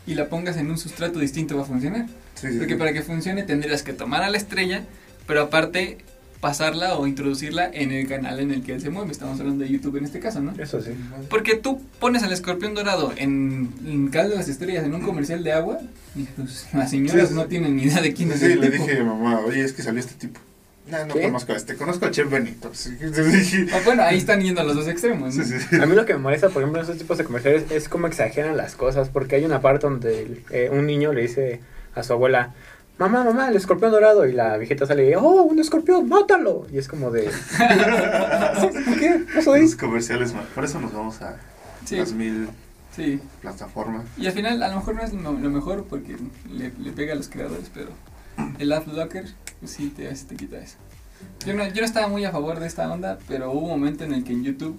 [0.06, 2.06] y la pongas en un sustrato distinto va a funcionar.
[2.36, 2.80] Sí, sí, Porque sí.
[2.80, 4.84] para que funcione tendrías que tomar a la estrella,
[5.28, 5.98] pero aparte
[6.42, 9.12] pasarla o introducirla en el canal en el que él se mueve.
[9.12, 10.54] Estamos hablando de YouTube en este caso, ¿no?
[10.62, 10.92] Eso sí.
[11.30, 15.42] Porque tú pones al escorpión dorado en, en Cal de las Estrellas, en un comercial
[15.42, 15.80] de agua,
[16.18, 17.34] y pues, las señoras Sí, sí.
[17.36, 18.84] no tienen ni idea de quién es Sí, el le tipo.
[18.86, 20.42] dije a mi mamá, oye, es que salió este tipo.
[20.86, 21.22] No, no ¿Qué?
[21.22, 22.70] conozco a este, conozco a Chef Benito.
[23.72, 25.44] Ah, bueno, ahí están yendo a los dos extremos, ¿no?
[25.46, 25.76] Sí, sí.
[25.78, 28.08] A mí lo que me molesta, por ejemplo, en esos tipos de comerciales es cómo
[28.08, 31.62] exageran las cosas, porque hay una parte donde eh, un niño le dice
[31.96, 32.54] a su abuela,
[32.98, 36.68] mamá, mamá, el escorpión dorado, y la viejita sale y, oh, un escorpión, mátalo.
[36.72, 37.24] Y es como de,
[39.00, 39.24] ¿qué?
[39.36, 39.62] ¿No soy?
[39.62, 41.38] Los comerciales, por eso nos vamos a
[41.86, 42.50] Sí, las mil
[42.96, 43.20] sí.
[43.42, 44.06] plataformas.
[44.18, 46.16] Y al final, a lo mejor no es lo, mejor porque
[46.50, 47.90] le, le pega a los creadores, pero
[48.60, 49.26] el AdBlocker
[49.60, 50.78] pues sí te, te quita eso.
[51.46, 54.04] Yo no, yo no estaba muy a favor de esta onda, pero hubo un momento
[54.04, 54.78] en el que en YouTube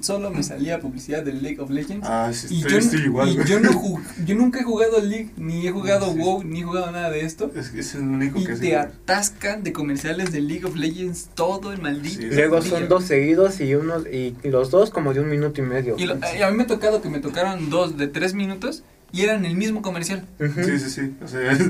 [0.00, 2.06] solo me salía publicidad del League of Legends.
[2.08, 3.28] Ah, sí, y estoy, yo, estoy igual.
[3.30, 6.18] y yo, no jug- yo nunca he jugado League, ni he jugado Sí.
[6.18, 7.50] WoW, ni he jugado nada de esto.
[7.54, 11.72] Es, es el único Y que te atascan de comerciales de League of Legends todo
[11.72, 12.20] el maldito.
[12.20, 12.28] Sí.
[12.30, 12.70] Luego día.
[12.70, 15.96] son dos seguidos y unos y los dos como de un minuto y medio.
[15.98, 18.82] Y, lo- y a mí me ha tocado que me tocaron dos de tres minutos
[19.12, 20.26] y eran el mismo comercial.
[20.38, 21.14] Sí, sí, sí.
[21.24, 21.56] O sea,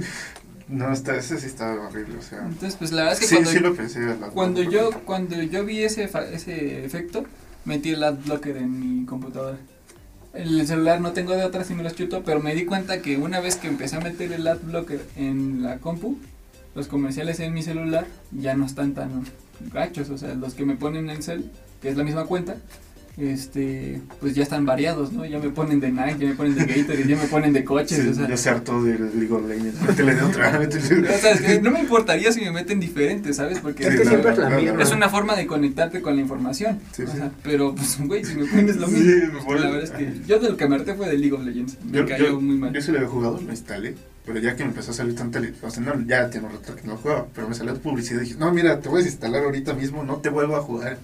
[0.68, 2.40] No, está, ese sí estaba horrible, o sea.
[2.40, 4.00] Entonces, pues la verdad es que Sí, cuando, sí lo pensé.
[4.00, 7.24] la- cuando yo cuando yo vi ese fa- ese efecto,
[7.66, 9.58] metí el adblocker en mi computadora.
[10.32, 13.18] El celular no tengo de otra si me los chuto, pero me di cuenta que
[13.18, 16.16] una vez que empecé a meter el adblocker en la compu,
[16.74, 19.24] los comerciales en mi celular ya no están tan
[19.72, 21.50] gachos, o sea, los que me ponen en cel,
[21.80, 22.56] que es la misma cuenta,
[23.18, 25.24] este, pues ya están variados, ¿no?
[25.24, 27.98] Ya me ponen de Nike, ya me ponen de Gatorade, ya me ponen de coches,
[28.02, 29.80] Sí, o sea, ya se hartó del League of Legends.
[29.82, 30.60] Métele de otra.
[30.60, 33.58] métele- o sea, es que no me importaría si me meten diferentes, ¿sabes?
[33.60, 34.82] Porque Es Sí, que claro, siempre es la claro, misma.
[34.82, 36.78] es una forma de conectarte con la información.
[36.92, 37.16] Sí, o sí.
[37.16, 39.38] sea, pero, pues, güey, si me pones lo Sí, mismo.
[39.46, 41.44] pues, la verdad es que yo de lo que me harté fue de League of
[41.44, 41.78] Legends.
[41.90, 42.72] Me Yo, cayó yo, muy mal.
[42.72, 43.94] yo sí lo había jugado, lo instalé.
[44.26, 45.38] Pero ya que me empezó a salir tanta.
[45.38, 47.26] li- O sea, no, ya tiene un rato que no lo jugaba.
[47.32, 50.16] Pero me salió publicidad y dije, no, mira, te voy a instalar ahorita mismo, no
[50.16, 50.98] te vuelvo a jugar.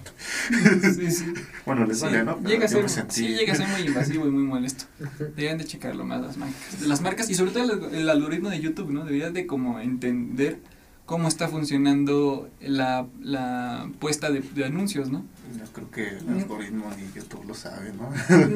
[0.95, 1.33] Sí, sí.
[1.65, 2.35] Bueno, les Sí, vale, ¿no?
[2.37, 4.83] Pero llega a ser, me sentí- sí, llega a ser muy invasivo y muy molesto.
[5.19, 6.81] Deberían de checarlo más las marcas.
[6.81, 9.05] Las marcas y sobre todo el, el algoritmo de YouTube, ¿no?
[9.05, 10.59] Deberían de como entender
[11.05, 15.25] cómo está funcionando la, la puesta de, de anuncios, ¿no?
[15.57, 18.09] Yo creo que el algoritmo ni YouTube lo sabe, ¿no?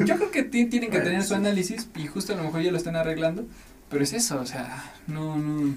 [0.05, 1.33] Yo creo que ti- tienen que Bueno, tener su sí.
[1.35, 3.45] análisis y justo a lo mejor ya lo están arreglando,
[3.89, 5.73] pero es eso, o sea, no, no,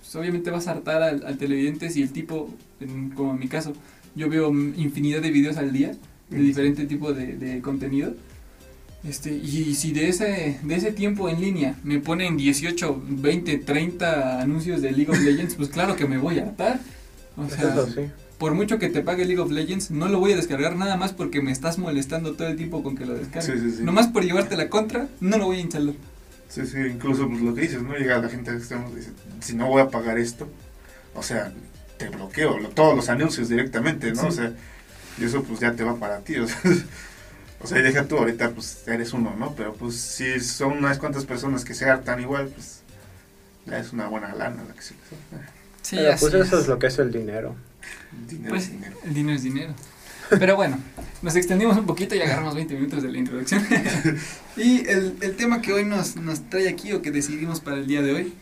[0.00, 2.48] pues, obviamente vas a hartar al, al televidente si el tipo,
[2.80, 3.72] en- como en mi caso,
[4.14, 5.92] yo veo infinidad de videos al día
[6.30, 8.14] de diferente tipo de, de contenido,
[9.04, 14.40] este, y si de ese, de ese tiempo en línea me ponen 18, 20, 30
[14.42, 16.80] anuncios de League of Legends, pues claro que me voy a hartar.
[17.36, 18.00] O sea, Eso sí.
[18.38, 21.12] por mucho que te pague League of Legends, no lo voy a descargar nada más
[21.12, 23.52] porque me estás molestando todo el tiempo con que lo descargue.
[23.56, 23.82] Sí, sí, sí.
[23.84, 25.94] Nomás por llevarte la contra, no lo voy a instalar.
[26.48, 27.94] Sí, sí, incluso pues, lo que dices, ¿no?
[27.94, 30.48] Llega la gente extremos y dice, si no voy a pagar esto,
[31.14, 31.52] o sea,
[31.98, 34.22] te bloqueo lo- todos los anuncios directamente, ¿no?
[34.22, 34.26] Sí.
[34.28, 34.52] O sea,
[35.18, 36.58] y eso pues ya te va para ti, o sea,
[37.60, 39.54] o sea, deja tú, ahorita pues eres uno, ¿no?
[39.54, 42.80] Pero pues si son unas cuantas personas que se hartan igual, pues
[43.66, 45.10] ya es una buena lana la que se les
[45.42, 45.48] da.
[45.82, 46.62] Sí, Pero pues eso es.
[46.62, 47.56] es lo que es el dinero.
[48.26, 48.96] Dinero Pues, es dinero.
[49.04, 49.74] el dinero es dinero.
[50.30, 50.78] Pero bueno,
[51.22, 53.64] nos extendimos un poquito y agarramos 20 minutos de la introducción.
[54.56, 57.86] y el, el tema que hoy nos, nos trae aquí o que decidimos para el
[57.86, 58.32] día de hoy,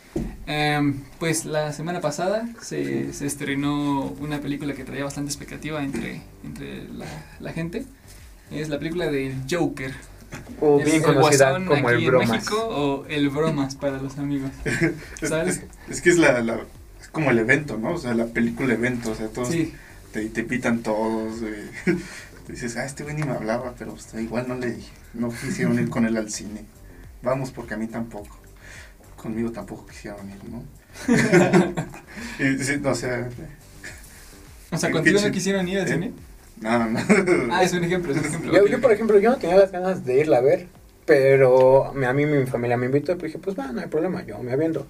[0.46, 6.22] em, pues la semana pasada se, se estrenó una película que traía bastante expectativa entre,
[6.44, 7.07] entre la,
[7.40, 7.85] la gente.
[8.51, 9.92] Es la película de Joker.
[10.61, 12.29] O Es bien el conocida Guasón como el bromas.
[12.31, 14.51] México o el bromas para los amigos.
[15.20, 15.57] Es, ¿sabes?
[15.59, 16.61] es- es que es la, la-
[17.01, 17.92] es como el evento, ¿no?
[17.94, 19.72] O sea, la película evento, o sea, todos Sí,
[20.16, 21.55] te, te pitan todos, güey.
[22.48, 24.76] Dices, ah, este güey ni me hablaba, pero pues, igual no le
[25.14, 26.64] no quisieron ir con él al cine.
[27.22, 28.38] Vamos, porque a mí tampoco.
[29.16, 30.62] Conmigo tampoco quisieron ir, ¿no?
[32.44, 33.29] y, sí, no, o sea,
[34.70, 36.12] o sea, contigo no quisieron ir al Eh, cine.
[36.61, 37.00] no, no.
[37.50, 38.66] Ah, es un ejemplo, es un ejemplo.
[38.66, 40.68] Yo, por ejemplo, yo no tenía las ganas de irla a ver,
[41.05, 44.24] pero a mí mi familia me invitó y pues dije, pues va, no hay problema,
[44.24, 44.87] yo me aviento.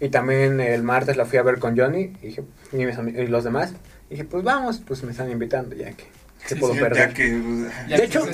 [0.00, 3.26] Y también el martes la fui a ver con Johnny y, dije, y, mis y
[3.26, 3.72] los demás.
[4.10, 6.04] Y dije, pues vamos, pues me están invitando, ya que
[6.44, 7.08] se Sí, puedo sí, perder.
[7.08, 8.26] Ya que, pues, Ya De que hecho,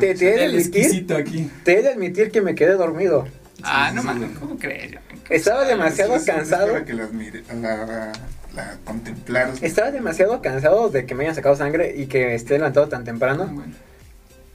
[0.00, 1.50] Te, te he de admitir, aquí.
[1.64, 3.26] te he de admitir que me quedé dormido.
[3.62, 4.38] Ah, Sí, no sí, mames.
[4.38, 4.94] ¿cómo crees?
[5.30, 6.72] Estaba demasiado cansado.
[6.72, 8.12] para que la, admire- la, la,
[8.56, 9.62] la contemplaras.
[9.62, 13.46] Estaba demasiado cansado de que me hayan sacado sangre y que esté levantado tan temprano.
[13.52, 13.72] Bueno,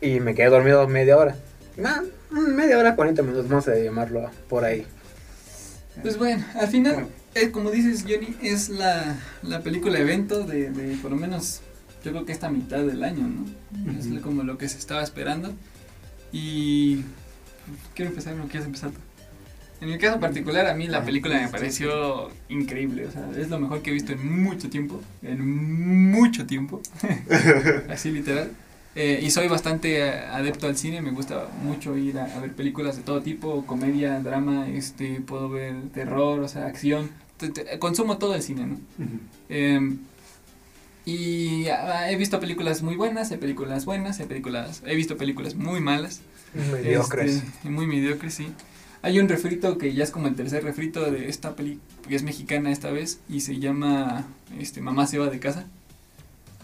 [0.01, 1.35] Y me quedé dormido media hora.
[2.31, 4.85] Mm, media hora, 40 minutos, vamos a llamarlo por ahí.
[6.01, 7.07] pues bueno, al final,
[7.38, 7.47] Bueno.
[7.47, 11.62] eh, como dices, Johnny, es la, la película evento de, de por lo menos,
[12.04, 13.91] yo creo que esta mitad del año, ¿no?
[14.00, 14.21] Es Ujú.
[14.21, 15.54] como lo que se estaba esperando.
[16.32, 17.02] Y
[17.95, 19.00] quiero empezar, ¿no quieres empezar tú?
[19.80, 23.60] En mi caso particular, a mí la película me pareció increíble, o sea, es lo
[23.60, 26.82] mejor que he visto en mucho tiempo, en mucho tiempo,
[27.89, 28.50] así literal.
[28.95, 32.54] Eh, y soy bastante eh, adepto al cine, me gusta mucho ir a, a ver
[32.54, 37.80] películas de todo tipo, comedia, drama, este, puedo ver terror, o sea, acción, Te- te-
[37.80, 38.78] consumo todo el cine, ¿no?
[39.50, 39.95] Eh,
[41.06, 45.56] y ah, he visto películas muy buenas, hay películas buenas, hay películas, he visto películas
[45.56, 46.21] muy malas.
[46.71, 47.36] Mediocres.
[47.36, 48.47] Este, muy mediocres, sí.
[49.04, 52.23] Hay un refrito que ya es como el tercer refrito de esta peli, que es
[52.23, 54.26] mexicana esta vez, y se llama
[54.60, 55.65] este Mamá se va de casa.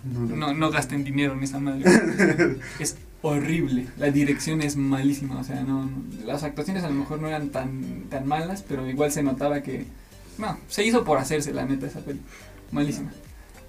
[0.04, 1.84] No, no gasten dinero en esa madre.
[2.80, 3.88] es horrible.
[3.98, 5.40] La dirección es malísima.
[5.40, 8.90] O sea, no, no- las actuaciones a lo mejor no eran tan, tan malas, pero
[8.90, 9.86] igual se notaba que.
[10.38, 12.19] No, se hizo por hacerse, la neta, esa peli.
[12.72, 13.12] Malísima.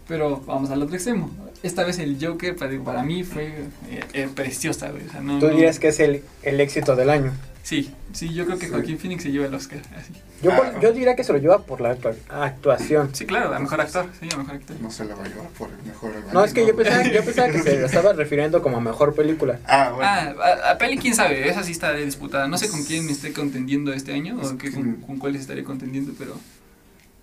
[0.09, 1.31] Pero vamos al otro extremo.
[1.63, 3.47] Esta vez el Joker para, para mí fue
[3.89, 5.07] eh, eh, preciosa, güey.
[5.07, 7.33] O sea, no, Tú no- dirías que es el, el éxito del año.
[7.65, 8.73] Sí, sí, yo creo que Sí.
[8.73, 9.81] Joaquín Phoenix se lleva el Oscar.
[9.97, 10.13] Así.
[10.43, 10.79] Yo, por- Ah.
[10.83, 13.09] yo diría que se lo lleva por la actua- actuación.
[13.15, 14.07] Sí, claro, a mejor actor.
[14.21, 14.77] Sí, a mejor actor.
[14.83, 17.25] No se la va a llevar por el mejor No, es que yo pensaba, yo
[17.25, 19.59] pensaba que se lo estaba refiriendo como a mejor película.
[19.67, 20.07] Ah, bueno.
[20.07, 20.35] Ah,
[20.67, 22.47] a, a peli, quién sabe, esa sí está disputada.
[22.49, 25.65] No sé con quién esté contendiendo este año Es o que- con, con cuáles estaría
[25.65, 26.37] contendiendo, pero.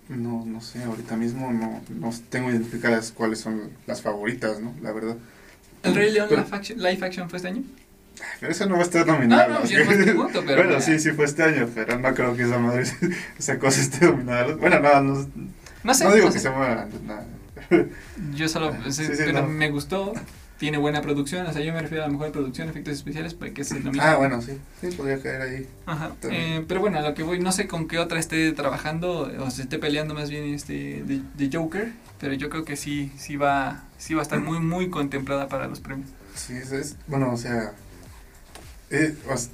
[0.08, 4.74] No, no sé, ahorita mismo no, no tengo identificadas cuáles son las favoritas, ¿no?
[4.82, 5.16] La verdad.
[5.84, 7.62] ¿El Rey León Pero- live action, live action fue este año?
[8.40, 9.54] Pero eso no va a estar nominado.
[9.54, 12.36] No, no, yo no pregunto, pero- bueno, sí, sí fue este año, pero no creo
[12.36, 12.84] que esa madre,
[13.38, 14.54] esa cosa esté nominada.
[14.56, 15.26] Bueno, no, no,
[15.84, 16.04] No sé.
[16.04, 16.48] no digo no que sé.
[16.48, 17.24] se mueva nada.
[18.34, 18.72] Yo solo.
[18.90, 19.48] Sí, sí, pero no.
[19.48, 20.12] me gustó.
[20.58, 21.44] Tiene buena producción.
[21.48, 24.12] O sea, yo me refiero a la mejor producción, efectos especiales, para que se nomina.
[24.12, 25.66] Ah, bueno, sí, sí, podría caer ahí.
[25.86, 26.12] Ajá.
[26.30, 29.50] Eh, pero bueno, a lo que voy, no sé con qué otra esté trabajando o
[29.50, 33.34] se esté peleando más bien este de, de Joker, pero yo creo que sí, sí
[33.36, 36.10] va, sí va a estar muy, muy contemplada para los premios.
[36.36, 37.72] Sí, es, es- bueno, o sea,
[38.92, 39.48] eh, os-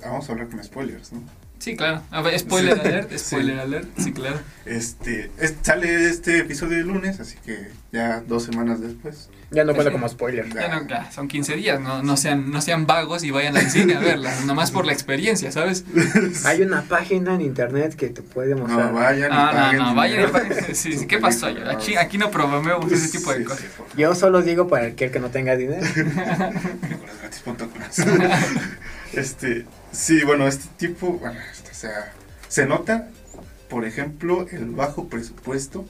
[0.00, 1.22] vamos a hablar con spoilers, ¿no?
[1.58, 2.02] Sí, claro.
[2.10, 2.80] A ver, spoiler Sí.
[2.80, 3.18] alert, Sí.
[3.18, 4.40] spoiler alert, sí, claro.
[4.66, 9.28] Este, es- sale este episodio el lunes, así que ya dos semanas después.
[9.56, 9.94] Ya no cuenta Sí.
[9.96, 10.48] como spoiler.
[10.54, 13.68] Ya, no, ya, son 15 días, no, no, sean, no sean vagos y vayan al
[13.70, 15.84] cine a verla, nomás por la experiencia, ¿sabes?
[16.44, 18.92] Hay una página en internet que te puede No, mostrar.
[18.92, 20.32] vayan y Ah, no, paguen no, vayan y dinero.
[20.32, 20.74] paguen.
[20.76, 21.46] Sí, sí, ¿qué pasó?
[21.70, 23.64] Aquí, aquí no promovemos ese tipo de Sí, cosas.
[23.96, 25.82] Yo solo digo para aquel que no tenga dinero.
[29.12, 32.12] Este, sí, bueno, este tipo, bueno, este, o sea,
[32.48, 33.08] se nota,
[33.70, 35.86] por ejemplo, el bajo presupuesto,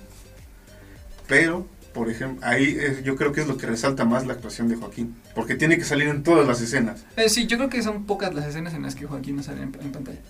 [1.26, 4.68] pero, por ejemplo, ahí eh, yo creo que es lo que resalta más la actuación
[4.68, 7.82] de Joaquín, porque tiene que salir en todas las escenas, Eh, sí, yo creo que
[7.82, 10.20] son pocas las escenas en las que Joaquín no sale en, en pantalla.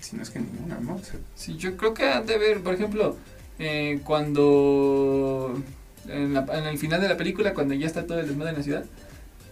[0.00, 0.94] si no es que ninguna, ¿no?
[0.94, 3.16] O sea, Sí, yo creo que han de ver, por ejemplo,
[3.58, 5.60] eh, cuando
[6.08, 8.56] en, la- en el final de la película, cuando ya está todo el desmadre en
[8.58, 8.84] la ciudad,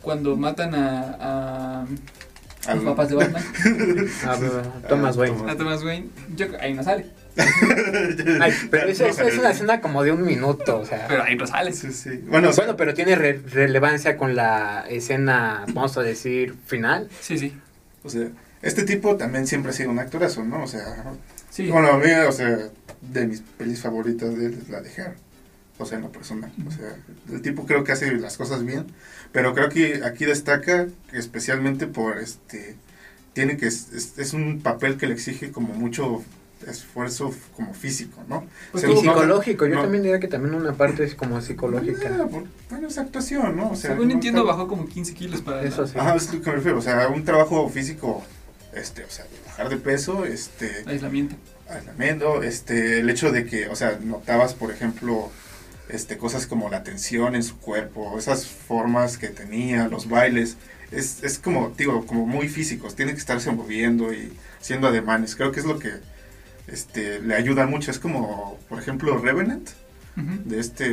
[0.01, 1.87] cuando matan a, a,
[2.67, 5.37] a los papás de Batman, pero Thomas Wayne.
[5.37, 5.55] Thomas.
[5.55, 7.07] a Thomas Wayne, yo, creo- ahí no sale,
[8.41, 11.07] Ay, pero esa es una escena como de un minuto, o sea.
[11.09, 11.73] pero ahí no sale.
[11.73, 12.11] Sí, sí.
[12.29, 17.09] Bueno, o sea, Bueno, pero tiene re- relevancia con la escena, vamos a decir, final.
[17.21, 17.55] Sí, sí,
[18.03, 18.29] o sea,
[18.63, 20.63] este tipo también siempre ha sido un actorazo, ¿no?
[20.63, 21.05] O sea,
[21.51, 21.69] sí.
[21.69, 22.59] Bueno, a mí, o sea,
[23.01, 25.15] de mis pelis favoritas de él es la de Hair.
[25.77, 26.53] O sea, en lo personal.
[26.69, 26.95] O sea,
[27.33, 28.87] el tipo creo que hace las cosas bien.
[29.33, 32.77] Pero creo que aquí destaca especialmente por este.
[33.33, 33.67] Tiene que.
[33.67, 36.23] Es, es- es un papel que le exige como mucho
[36.69, 38.47] esfuerzo como físico, ¿no?
[38.73, 39.83] Pues Y psicológico, yo no.
[39.83, 42.11] también diría que también una parte es como psicológica.
[42.21, 43.71] Ah, por- bueno, es actuación, ¿no?
[43.71, 45.63] O sea, Según no entiendo, está- bajó como 15 kilos para...
[45.63, 45.99] Eso sí.
[45.99, 46.79] Ajá, es lo que me refiero.
[46.79, 48.23] O sea, un trabajo físico,
[48.75, 50.85] este, o sea, de bajar de peso, este.
[50.87, 51.37] aislamiento.
[51.69, 55.31] aislamiento, este, el hecho de que, o sea, notabas, por ejemplo,
[55.89, 60.57] este, cosas como la tensión en su cuerpo, esas formas que tenía, los bailes,
[60.91, 65.53] es, es como, digo, como muy físicos, tiene que estarse moviendo y haciendo ademanes, creo
[65.53, 65.91] que es lo que,
[66.75, 69.71] este, le ayuda mucho, es como, por ejemplo, Revenant,
[70.17, 70.85] de este,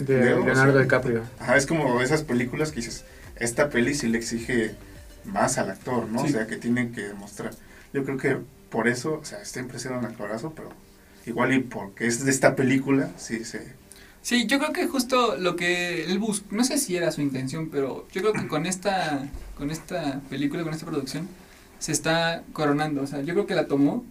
[0.00, 1.22] De Leo, o Leonardo sea, DiCaprio.
[1.40, 3.04] Ajá, es como esas películas que dices,
[3.36, 4.74] esta peli sí le exige
[5.24, 6.20] más al actor, ¿no?
[6.20, 6.28] Sí.
[6.28, 7.52] O sea, que tienen que demostrar.
[7.92, 8.36] Yo creo que
[8.70, 10.70] por eso, o sea, siempre sido un actorazo, pero
[11.26, 13.76] igual y porque es de esta película, sí, se...
[14.22, 17.70] Sí, yo creo que justo lo que él buscó, no sé si era su intención,
[17.70, 21.28] pero yo creo que con esta, con esta película, con esta producción,
[21.78, 23.02] se está coronando.
[23.02, 24.04] O sea, yo creo que la tomó,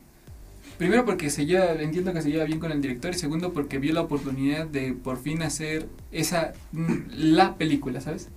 [0.77, 3.77] primero porque se lleva, entiendo que se lleva bien con el director, y segundo porque
[3.79, 8.29] vio la oportunidad de por fin hacer esa, mm, la película, ¿sabes?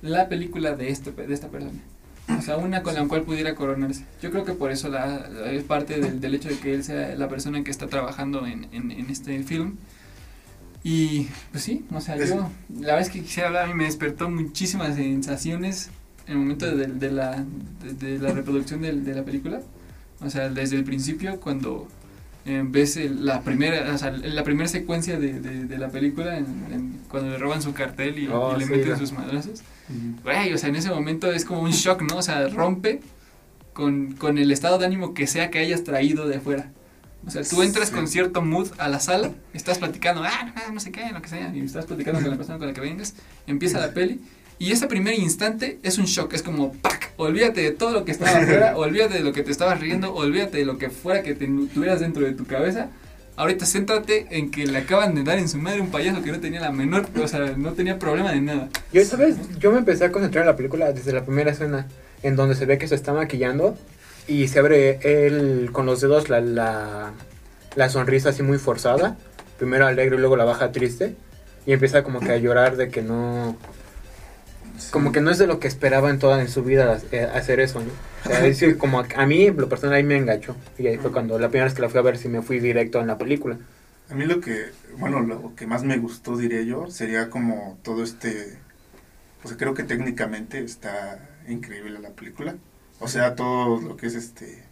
[0.00, 1.80] La película de, este, de esta persona.
[2.38, 4.04] O sea, una con la cual pudiera coronarse.
[4.22, 4.90] Yo creo que por eso
[5.46, 9.10] es parte del, hecho de que él sea la persona que está trabajando en, en,
[9.10, 9.76] este film.
[10.84, 14.28] Y pues sí, o sea, yo la vez que quisiera hablar a mí me despertó
[14.28, 15.90] muchísimas sensaciones
[16.26, 17.44] en el momento de, de la,
[17.82, 19.60] de, de la reproducción de, la película.
[20.24, 21.88] O sea, desde el principio cuando
[22.44, 26.36] eh, ves el- la primera, o sea, la primera secuencia de, de, de la película,
[26.38, 29.12] en- en- cuando le roban su cartel y, Oh, y le sí, meten la- sus
[29.12, 29.62] madrazos.
[30.24, 32.16] Güey, o sea, en ese momento es como un shock, ¿no?
[32.16, 33.00] O sea, rompe
[33.72, 36.70] con, con el estado de ánimo que sea que hayas traído de afuera.
[37.26, 37.94] O sea, tú entras Sí.
[37.94, 41.28] con cierto mood a la sala, estás platicando, ah, no, no sé qué, lo que
[41.28, 43.14] sea, y estás platicando con la persona con la que vengas,
[43.46, 44.20] empieza la peli,
[44.62, 47.10] y ese primer instante es un shock, es como, ¡pac!
[47.16, 50.58] Olvídate de todo lo que estaba afuera, olvídate de lo que te estabas riendo, olvídate
[50.58, 52.86] de lo que fuera que te tuvieras dentro de tu cabeza.
[53.34, 56.38] Ahorita céntrate en que le acaban de dar en su madre un payaso que no
[56.38, 58.68] tenía la menor, o sea, no tenía problema de nada.
[58.92, 59.34] Yo, ¿sabes?
[59.58, 61.88] Yo me empecé a concentrar en la película desde la primera escena,
[62.22, 63.76] en donde se ve que se está maquillando
[64.28, 67.10] y se abre él con los dedos la, la,
[67.74, 69.16] la sonrisa así muy forzada.
[69.58, 71.16] Primero alegre y luego la baja triste.
[71.66, 73.56] Y empieza como que a llorar de que no...
[74.90, 77.60] como que no es de lo que esperaba en toda en su vida eh, hacer
[77.60, 77.90] eso, ¿no?
[78.24, 80.56] O sea, es decir, como a, a mí, lo personal, ahí me enganchó.
[80.78, 82.60] Y ahí fue cuando la primera vez que la fui a ver, sí me fui
[82.60, 83.58] directo en la película.
[84.10, 84.66] A mí lo que,
[84.98, 88.58] bueno, lo que más me gustó, diría yo, sería como todo este,
[89.42, 91.18] pues creo que técnicamente está
[91.48, 92.56] increíble la película.
[93.00, 94.62] O sea, todo lo que es este,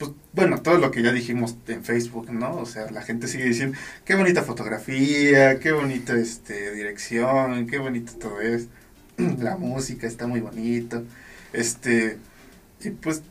[0.00, 2.56] pues bueno, todo lo que ya dijimos en Facebook, ¿no?
[2.56, 8.14] O sea, la gente sigue diciendo, qué bonita fotografía, qué bonita este, dirección, qué bonito
[8.14, 8.68] todo es.
[9.38, 11.04] la música está muy bonito.
[11.52, 12.18] Este,
[12.80, 13.22] y pues,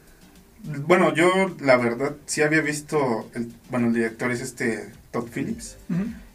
[0.63, 1.29] bueno, yo
[1.61, 5.77] la verdad sí había visto, el, bueno, el director es este Todd Phillips.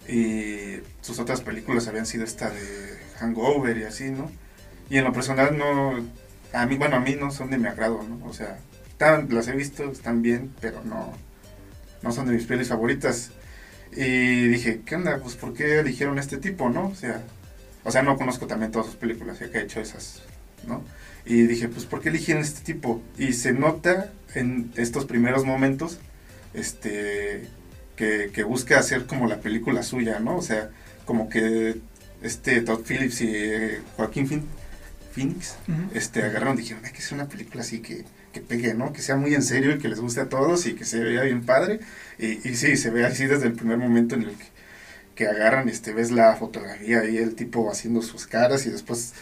[0.09, 4.31] Y sus otras películas habían sido esta de Hangover y así, ¿no?
[4.91, 5.95] Y en lo personal no,
[6.53, 8.25] a mí, bueno, a mí no son de mi agrado, ¿no?
[8.27, 8.59] O sea,
[9.29, 11.13] las he visto, están bien, pero no,
[12.03, 13.31] no son de mis pelis favoritas.
[13.93, 15.19] Y dije, ¿qué onda?
[15.19, 16.89] Pues ¿por qué eligieron este tipo, no?
[16.89, 17.23] O sea,
[17.85, 20.23] o sea, no conozco también todas sus películas, ya que ha hecho esas,
[20.67, 20.83] ¿no?
[21.27, 23.03] Y dije, pues ¿por qué eligieron este tipo?
[23.19, 25.99] Y se nota en estos primeros momentos,
[26.53, 27.49] este,
[27.97, 30.37] que, que busca hacer como la película suya, ¿no?
[30.37, 30.71] O sea,
[31.05, 31.77] como que
[32.23, 34.27] este Todd Phillips y eh, Joaquín
[35.13, 35.57] Phoenix
[35.95, 38.93] este, agarraron y dijeron, hay que hacer una película así que, que pegue, ¿no?
[38.93, 41.23] Que sea muy en serio y que les guste a todos y que se vea
[41.23, 41.81] bien padre.
[42.19, 44.45] Y, y sí, se ve así desde el primer momento en el que,
[45.15, 49.15] que agarran, este, ves la fotografía y el tipo haciendo sus caras y después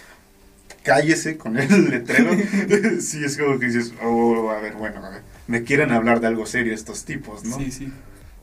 [0.83, 2.31] cállese con el letrero.
[3.01, 6.29] sí, es como que dices, oh, a ver, bueno, a ver, me quieren hablar de
[6.29, 7.59] algo serio estos tipos, ¿no?
[7.59, 7.93] Sí, sí.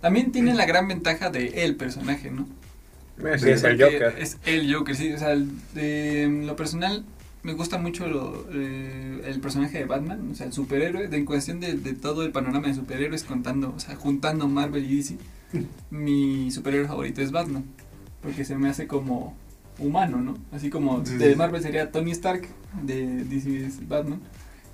[0.02, 2.48] También tiene la gran ventaja de el personaje, ¿no?
[3.26, 4.16] Eh, Sí, es el Joker.
[4.18, 5.12] Es el Joker, sí.
[5.12, 5.36] O sea,
[5.74, 7.04] de lo personal
[7.44, 11.26] me gusta mucho lo, eh, el personaje de Batman, o sea, el superhéroe, de, en
[11.26, 15.18] cuestión de, de todo el panorama de superhéroes contando, o sea, juntando Marvel y DC.
[15.90, 17.66] Mi superhéroe favorito es Batman,
[18.22, 19.36] porque se me hace como
[19.80, 20.38] humano, ¿no?
[20.52, 21.36] Así como Sí, de.
[21.36, 22.48] Marvel sería Tony Stark,
[22.84, 24.20] de DC es Batman.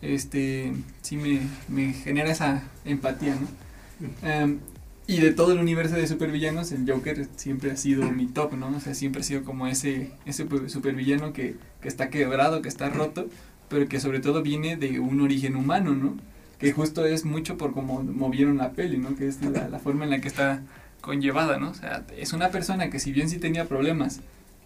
[0.01, 3.47] Este, sí me, me genera esa empatía, ¿no?
[4.27, 4.59] Em,
[5.07, 8.75] y de todo el universo de supervillanos, el Joker siempre ha sido mi top, ¿no?
[8.75, 12.89] O sea, siempre ha sido como ese, ese supervillano que, que está quebrado, que está
[12.89, 13.27] roto,
[13.69, 16.17] pero que sobre todo viene de un origen humano, ¿no?
[16.59, 19.15] Que justo es mucho por cómo movieron la peli, ¿no?
[19.15, 20.63] Que es la, la forma en la que está
[21.01, 21.69] conllevada, ¿no?
[21.69, 24.21] O sea, es una persona que si bien sí tenía problemas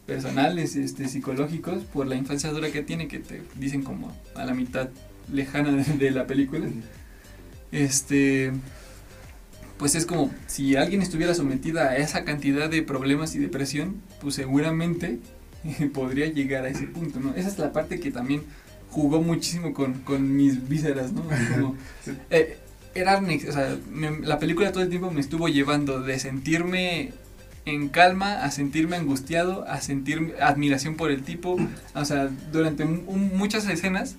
[0.06, 4.54] personales, este, psicológicos, por la infancia dura que tiene, que te dicen como a la
[4.54, 4.90] mitad
[5.32, 6.68] lejana de, de la película,
[7.72, 8.52] este
[9.78, 14.36] pues es como si alguien estuviera sometida a esa cantidad de problemas y depresión, pues
[14.36, 15.20] seguramente
[15.94, 17.34] podría llegar a ese punto, ¿no?
[17.36, 18.44] Esa es la parte que también
[18.90, 21.24] jugó muchísimo con, con mis vísceras, ¿no?
[21.54, 21.76] Como,
[22.30, 22.58] eh,
[22.96, 27.14] era, o sea, me- la película todo el tiempo me estuvo llevando de sentirme
[27.66, 31.58] en calma a sentirme angustiado, a sentir admiración por el tipo,
[31.94, 34.16] o sea, durante un- un- muchas escenas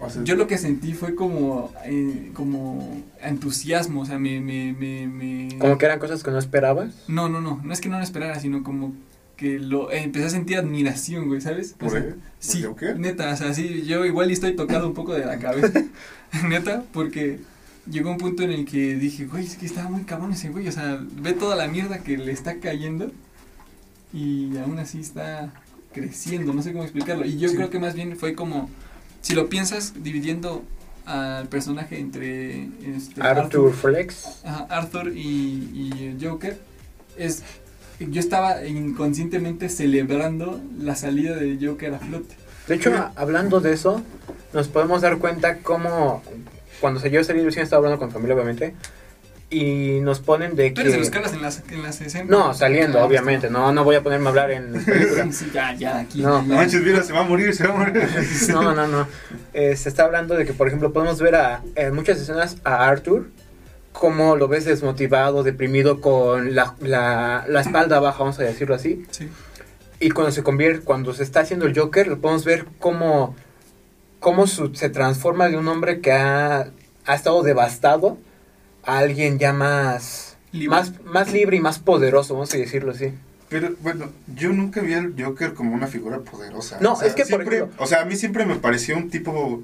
[0.00, 4.72] O sea, yo lo que sentí fue como, eh, como entusiasmo, o sea, me, me,
[4.72, 6.92] me, me- Como que eran cosas que no esperabas.
[7.06, 8.94] No, no, no, no es que no lo esperara, sino como
[9.42, 11.72] que lo eh, empecé a sentir admiración, güey, ¿sabes?
[11.74, 12.14] O ¿Por sea, él?
[12.14, 12.64] ¿Por sí,
[12.96, 15.82] neta, o sea, sí, yo igual y estoy tocado un poco de la cabeza,
[16.48, 17.40] neta, porque
[17.90, 20.68] llegó un punto en el que dije, güey, es que estaba muy cabrón ese güey,
[20.68, 23.10] o sea, ve toda la mierda que le está cayendo
[24.12, 25.52] y aún así está
[25.92, 27.26] creciendo, no sé cómo explicarlo.
[27.26, 27.56] Y yo Sí.
[27.56, 28.70] creo que más bien fue como,
[29.20, 30.64] si lo piensas dividiendo
[31.04, 34.44] al personaje entre este, Arthur Flex.
[34.44, 35.18] Ajá, Arthur y,
[35.74, 36.58] y Joker
[37.18, 37.42] es
[38.10, 42.34] yo estaba inconscientemente celebrando la salida de Joker a flote.
[42.68, 44.02] De hecho, hablando de eso,
[44.52, 46.22] nos podemos dar cuenta cómo
[46.80, 48.74] cuando se yo salí recién estaba hablando con familia, obviamente,
[49.50, 51.10] y nos ponen de Tú los que...
[51.10, 52.28] que hablas en las, en las escenas.
[52.28, 53.50] No, saliendo, Ah, obviamente.
[53.50, 54.74] No, no voy a ponerme a hablar en.
[55.32, 56.22] Sí, ya, ya, aquí.
[56.22, 58.02] No manches, mira, se va a morir, se va a morir.
[58.48, 59.06] No, no, no.
[59.52, 62.88] Eh, se está hablando de que, por ejemplo, podemos ver a, en muchas escenas a
[62.88, 63.28] Arthur
[63.92, 69.04] como lo ves desmotivado, deprimido, con la, la, la espalda baja, vamos a decirlo así.
[69.10, 69.28] Sí.
[70.00, 73.36] Y cuando se convierte, cuando se está haciendo el Joker, lo podemos ver cómo,
[74.18, 76.70] cómo su- se transforma de un hombre que ha,
[77.06, 78.18] ha estado devastado
[78.84, 80.70] a alguien ya más, Libre.
[80.70, 83.12] más, más libre y más poderoso, vamos a decirlo así.
[83.48, 86.78] Pero bueno, yo nunca vi al Joker como una figura poderosa.
[86.80, 88.96] No, O sea, es que, por siempre- ejemplo- O sea, a mí siempre me pareció
[88.96, 89.62] un tipo.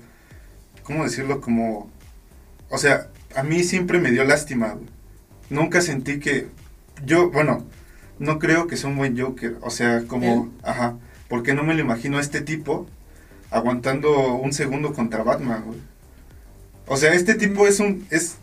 [0.84, 1.40] ¿Cómo decirlo?
[1.40, 1.90] Como.
[2.68, 4.86] O sea, a mí siempre me dio lástima, güey.
[5.50, 6.48] Nunca sentí que.
[7.04, 7.64] Yo, bueno,
[8.18, 9.56] no creo que sea un buen Joker.
[9.60, 10.52] O sea, como.
[10.62, 10.96] Ajá.
[11.28, 12.86] Porque no me lo imagino a este tipo
[13.50, 15.78] aguantando un segundo contra Batman, güey.
[16.86, 18.06] O sea, este tipo es un.
[18.10, 18.36] Es,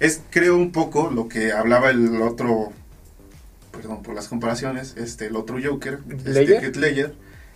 [0.00, 2.72] es creo un poco lo que hablaba el otro
[3.70, 6.64] perdón por las comparaciones este el otro Joker este ¿Ledger?
[6.64, 7.14] Heath Ledger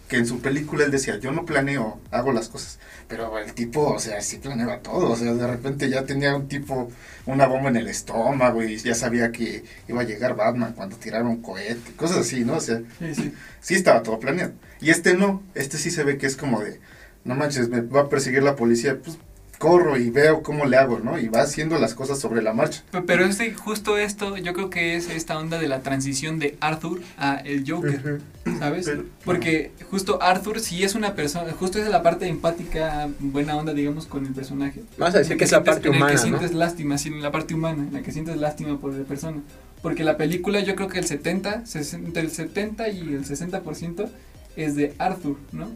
[0.08, 2.78] que en su película él decía, yo no planeo, hago las cosas.
[3.08, 5.10] Pero el tipo, o sea, sí planeaba todo.
[5.12, 6.90] O sea, de repente ya tenía un tipo,
[7.26, 11.28] una bomba en el estómago y ya sabía que iba a llegar Batman cuando tiraron
[11.28, 12.54] un cohete, cosas así, ¿no?
[12.56, 13.32] O sea, Sí, sí.
[13.60, 14.52] sí estaba todo planeado.
[14.80, 16.80] Y este no, este sí se ve que es como de,
[17.24, 19.18] no manches, me va a perseguir la policía, pues
[19.58, 21.18] corro y veo cómo le hago, ¿no?
[21.18, 22.82] Y va haciendo las cosas sobre la marcha.
[22.90, 26.56] Pe- Pero este, justo esto, yo creo que es esta onda de la transición de
[26.60, 28.20] Arthur a el Joker.
[28.58, 28.88] ¿sabes?
[29.24, 34.06] Porque justo Arthur sí es una persona, justo es la parte empática, buena onda, digamos,
[34.06, 34.82] con el personaje.
[34.98, 36.38] Vamos a decir que es la parte en el humana, que ¿no?
[36.38, 39.38] sientes lástima, sí, en la parte humana, en la que sientes lástima por la persona.
[39.82, 44.08] Porque la película, yo creo que el 70, 60, entre el 70 y el 60%
[44.56, 45.68] es de Arthur, ¿no?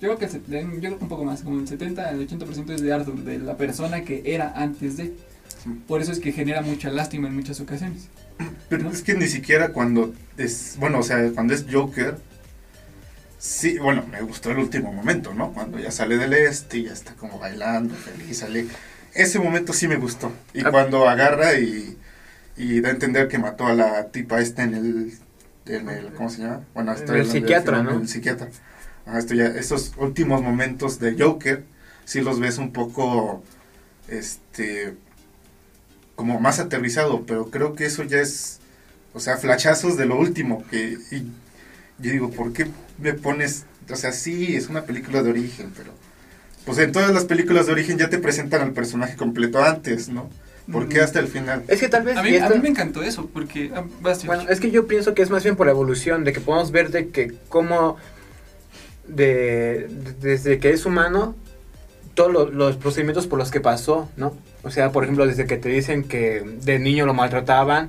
[0.00, 2.20] Yo creo que el set- yo creo que un poco más, como el 70 al
[2.20, 5.14] 80% es de Arthur, de la persona que era antes de.
[5.88, 8.08] Por eso es que genera mucha lástima en muchas ocasiones.
[8.68, 8.90] Pero ¿No?
[8.90, 12.16] es que ni siquiera cuando es, bueno, o sea, cuando es Joker,
[13.38, 15.52] sí, bueno, me gustó el último momento, ¿no?
[15.52, 18.66] Cuando ya sale del este y ya está como bailando, feliz, sale.
[19.14, 20.32] Ese momento sí me gustó.
[20.54, 20.70] Y Ah.
[20.70, 21.96] cuando agarra y,
[22.56, 25.12] y da a entender que mató a la tipa esta en el,
[25.66, 26.60] en el ¿cómo se llama?
[26.74, 28.00] Bueno, En el del psiquiatra, film, ¿no?
[28.00, 28.48] El psiquiatra.
[29.16, 31.64] Esto ya, estos últimos momentos de Joker,
[32.04, 33.42] sí los ves un poco,
[34.08, 34.94] este,
[36.14, 38.58] como más aterrizado, pero creo que eso ya es,
[39.14, 41.22] o sea, flachazos de lo último, que y
[42.00, 42.66] yo digo, ¿por qué
[42.98, 45.92] me pones, o sea, sí, es una película de origen, pero,
[46.64, 50.28] pues en todas las películas de origen ya te presentan al personaje completo antes, ¿no?
[50.70, 51.04] ¿Por qué Mm.
[51.04, 51.64] hasta el final?
[51.66, 52.18] Es que tal vez...
[52.18, 53.70] A mí, a mí me encantó eso, porque...
[53.74, 53.84] ah,
[54.26, 56.70] Bueno, es que yo pienso que es más bien por la evolución, de que podemos
[56.72, 57.96] ver de que cómo
[59.08, 61.34] de, de- desde que es humano
[62.14, 64.34] todos lo- los procedimientos por los que pasó, ¿no?
[64.64, 67.88] O sea, por ejemplo, desde que te dicen que de niño lo maltrataban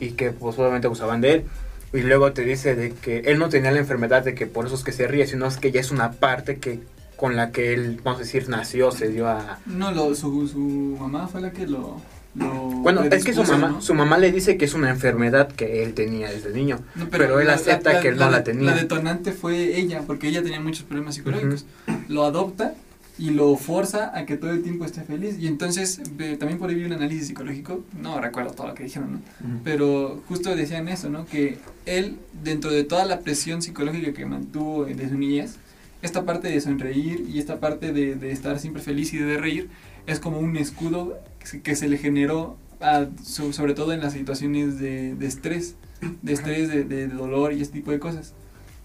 [0.00, 1.44] y que pues obviamente abusaban de él.
[1.92, 4.74] Y luego te dice de que él no tenía la enfermedad de que por eso
[4.76, 6.80] es que se ríe, sino que ya es una parte que
[7.16, 9.58] con la que él, vamos a decir, nació, se dio a...
[9.66, 12.00] No, lo, su, su mamá fue la que lo...
[12.34, 13.82] Bueno, es que su mamá, ¿no?
[13.82, 16.78] su mamá le dice que es una enfermedad que él tenía desde niño.
[16.94, 18.70] No, pero él acepta que él no la tenía.
[18.70, 21.66] La detonante fue ella, porque ella tenía muchos problemas psicológicos.
[22.08, 22.74] Lo adopta
[23.18, 25.36] y lo forza a que todo el tiempo esté feliz.
[25.38, 28.84] Y entonces, ve, también por ahí vi un análisis psicológico, no recuerdo todo lo que
[28.84, 29.20] dijeron, ¿no?
[29.62, 31.26] Pero justo decían eso, ¿no?
[31.26, 35.56] Que él, dentro de toda la presión psicológica que mantuvo desde su niñez,
[36.00, 39.68] esta parte de sonreír y esta parte de, de estar siempre feliz y de reír
[40.06, 41.18] es como un escudo
[41.62, 45.74] que se- le generó, a- so- sobre todo en las situaciones de, de estrés,
[46.22, 48.32] de estrés, de, de dolor y ese tipo de cosas.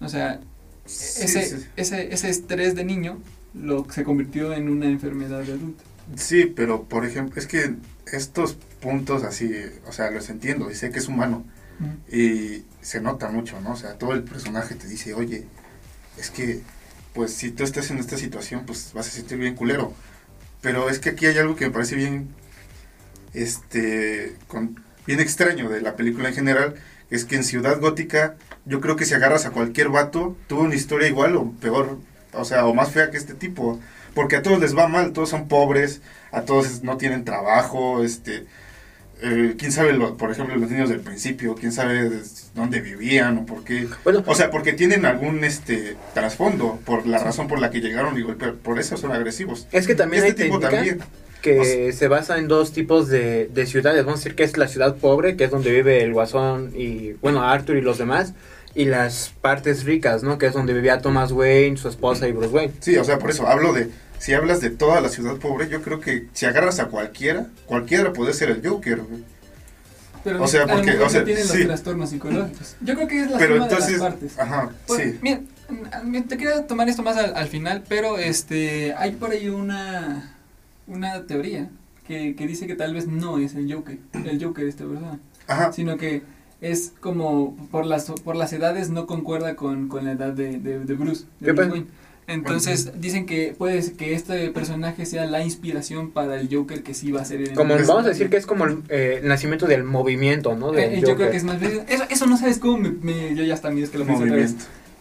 [0.00, 0.40] O sea,
[0.84, 1.66] Sí, ese, sí.
[1.76, 3.18] ese, ese estrés de niño
[3.54, 5.82] lo se convirtió en una enfermedad de adulto.
[6.16, 7.74] Sí, pero por ejemplo, es que
[8.12, 9.50] estos puntos así,
[9.88, 11.44] o sea, los entiendo y sé que es humano
[12.10, 13.72] y se nota mucho, ¿no?
[13.72, 15.44] O sea, todo el personaje te dice, oye,
[16.18, 16.60] es que,
[17.14, 19.92] pues si tú estás en esta situación, pues vas a sentir bien culero.
[20.62, 22.28] Pero es que aquí hay algo que me parece bien,
[23.36, 26.74] este, con, bien extraño de la película en general,
[27.10, 28.34] es que en Ciudad Gótica,
[28.64, 31.98] yo creo que si agarras a cualquier vato, tuvo una historia igual o peor,
[32.32, 33.78] o sea, o más fea que este tipo.
[34.14, 36.00] Porque a todos les va mal, todos son pobres,
[36.32, 38.46] a todos no tienen trabajo, este,
[39.22, 42.10] eh, quién sabe, lo- por ejemplo, los niños del principio, quién sabe
[42.54, 43.86] dónde vivían o por qué.
[44.04, 48.18] Bueno, O sea, porque tienen algún este trasfondo por la razón por la que llegaron
[48.18, 48.24] y
[48.62, 49.68] por eso son agresivos.
[49.70, 51.25] es que también este hay tipo técnica también.
[51.54, 54.04] Que O sea- se basa en dos tipos de, de ciudades.
[54.04, 57.12] Vamos a decir que es la ciudad pobre, que es donde vive el Guasón y,
[57.22, 58.34] bueno, Arthur y los demás.
[58.74, 60.36] Y las partes ricas, ¿no?
[60.38, 62.72] Que es donde vivía Thomas Wayne, su esposa y Bruce Wayne.
[62.80, 63.88] Sí, o sea, por eso hablo de,
[64.18, 68.12] si hablas de toda la ciudad pobre, yo creo que si agarras a cualquiera, cualquiera
[68.12, 68.98] puede ser el Joker.
[68.98, 69.22] güey.
[70.24, 71.58] Pero O sea, porque- o sea, no tienen sí.
[71.58, 72.76] los trastornos psicológicos.
[72.80, 74.38] Yo creo que es la Pero suma entonces, de las partes.
[74.38, 75.18] ajá, Pues, sí.
[75.22, 75.40] Mira,
[76.04, 80.35] mm, te quería tomar esto más al, al final, pero este hay por ahí una
[80.86, 81.70] una teoría
[82.06, 85.18] que, que dice que tal vez no es el Joker, el Joker de esta persona,
[85.48, 85.72] Ajá.
[85.72, 86.22] sino que
[86.60, 90.78] es como por las por las edades no concuerda con, con la edad de, de,
[90.80, 91.86] de Bruce, de Bruce Wayne.
[92.28, 97.12] Entonces dicen que puede que este personaje sea la inspiración para el Joker que sí
[97.12, 99.66] va a ser el Como vamos a decir que es como el, eh, el nacimiento
[99.66, 100.72] del movimiento, ¿no?
[100.72, 101.30] Del Eh, yo creo Joker.
[101.30, 103.90] que es más eso, eso no sabes cómo me, me- yo ya hasta mí es
[103.90, 104.56] que lo pienso otra vez.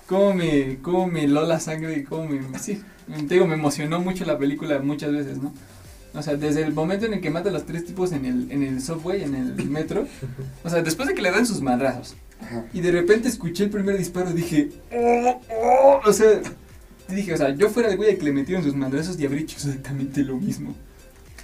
[0.07, 2.83] Cómo me, cómo me heló la sangre y cómo me, sí,
[3.27, 5.51] te digo, me emocionó mucho la película muchas veces, ¿no?
[6.15, 8.51] O sea, desde el momento en el que mata a los tres tipos en el,
[8.51, 10.07] en el subway, en el metro,
[10.63, 12.15] o sea, después de que le dan sus madrazos,
[12.73, 16.41] y de repente escuché el primer disparo, dije, "Oh, oh", o sea,
[17.09, 19.57] dije, o sea, yo fuera el güey que le metieron sus madrazos y habría hecho
[19.57, 20.75] exactamente lo mismo.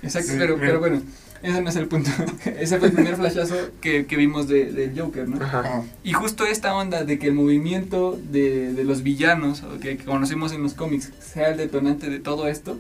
[0.04, 1.02] Exacto, Sí, pero, bueno,
[1.44, 2.10] ese no es el punto.
[2.60, 5.44] ese fue el primer flashazo que, que vimos de, del Joker, ¿no?
[5.44, 5.84] Ajá.
[6.04, 10.04] Y justo esta onda de que el movimiento de, de los villanos, o que, que
[10.06, 12.80] conocemos en los cómics, sea el detonante de todo esto,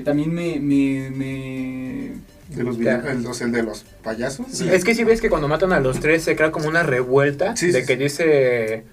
[0.00, 2.10] también me, me, me...
[2.48, 4.46] de los el, o sea, el de los payasos.
[4.52, 4.68] Sí.
[4.70, 7.56] Es que si ves que cuando matan a los tres se crea como una revuelta
[7.56, 8.02] Sí, de sí, que sí.
[8.02, 8.84] dice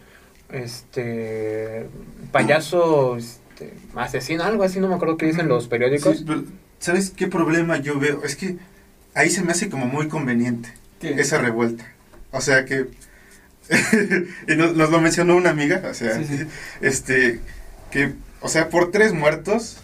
[0.51, 1.87] este
[2.31, 6.19] payaso este, asesino, algo así, no me acuerdo qué dicen los periódicos.
[6.19, 6.43] Sí, pero,
[6.79, 8.23] ¿Sabes qué problema yo veo?
[8.23, 8.57] Es que
[9.15, 11.11] ahí se me hace como muy conveniente ¿qué?
[11.19, 11.85] esa revuelta.
[12.31, 12.85] O sea que.
[14.47, 16.45] y nos, nos lo mencionó una amiga, o sea, Sí, sí.
[16.81, 17.39] este.
[17.91, 19.77] Que, o sea, por tres muertos.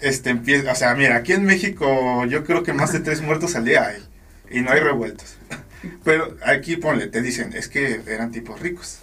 [0.00, 0.72] Este empieza.
[0.72, 3.86] O sea, mira, aquí en México yo creo que más de tres muertos al día
[3.86, 4.02] hay.
[4.50, 5.36] Y no hay revueltos.
[6.04, 9.00] Pero aquí ponle, te dicen, es que eran tipos ricos.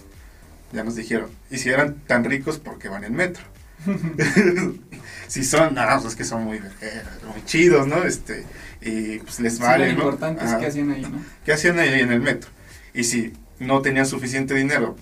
[0.72, 1.30] Ya nos dijeron.
[1.50, 3.44] Y si eran tan ricos, ¿por qué van en metro?
[5.28, 8.02] si son, no, pues es que son muy, eh, muy chidos, ¿no?
[8.04, 8.44] Este,
[8.80, 9.98] y pues les Sí, vale, lo ¿no?
[9.98, 11.22] importante es que hacían ahí, ¿no?
[11.44, 12.50] ¿Qué hacían ahí en el metro?
[12.92, 14.96] Y si no tenían suficiente dinero,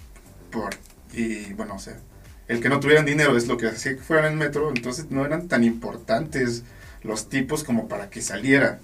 [0.50, 0.70] por,
[1.12, 1.96] y bueno, o sea,
[2.52, 5.10] el que no tuvieran dinero es lo que hacía que fueran en el metro, entonces
[5.10, 6.62] no eran tan importantes
[7.02, 8.78] los tipos como para que saliera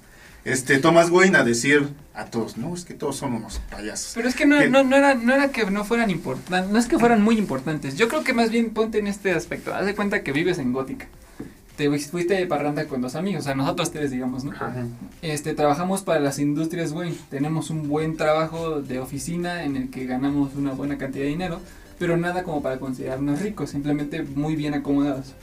[0.44, 4.12] este Thomas Wayne a decir a todos, no, es que todos son unos payasos.
[4.14, 6.86] Pero es que no, no, no, era, no era que no fueran importantes, no es
[6.86, 7.96] que fueran muy importantes.
[7.96, 9.74] Yo creo que más bien ponte en este aspecto.
[9.74, 11.06] Haz de cuenta que vives en Gótica.
[11.76, 14.50] Te fuiste de parranda con dos amigos, o sea, nosotros tres, digamos, ¿no?
[14.50, 14.74] Ajá.
[15.22, 17.16] Este, trabajamos para las industrias Wayne.
[17.30, 21.60] Tenemos un buen trabajo de oficina en el que ganamos una buena cantidad de dinero,
[21.98, 25.34] pero nada como para considerarnos ricos, simplemente muy bien acomodados.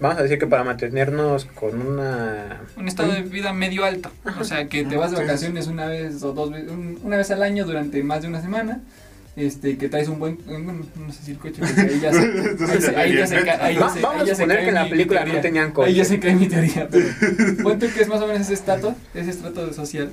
[0.00, 4.44] Vamos a decir que para mantenernos con una Un estado de vida medio alto, o
[4.44, 7.42] sea, que te vas de vacaciones una vez o dos veces, un- una vez al
[7.42, 8.80] año durante más de una semana.
[9.36, 13.14] Este, que traes un buen, buen- no sé si el coche, ahí ya se, ahí
[13.16, 15.94] ya se ahí ya se- vamos a suponer que en la película no tenían Ahí
[15.94, 16.04] ya coche.
[16.04, 17.06] se cae mi teoría, pero
[17.62, 20.10] ponte que es más o menos ese estrato, ese estrato social.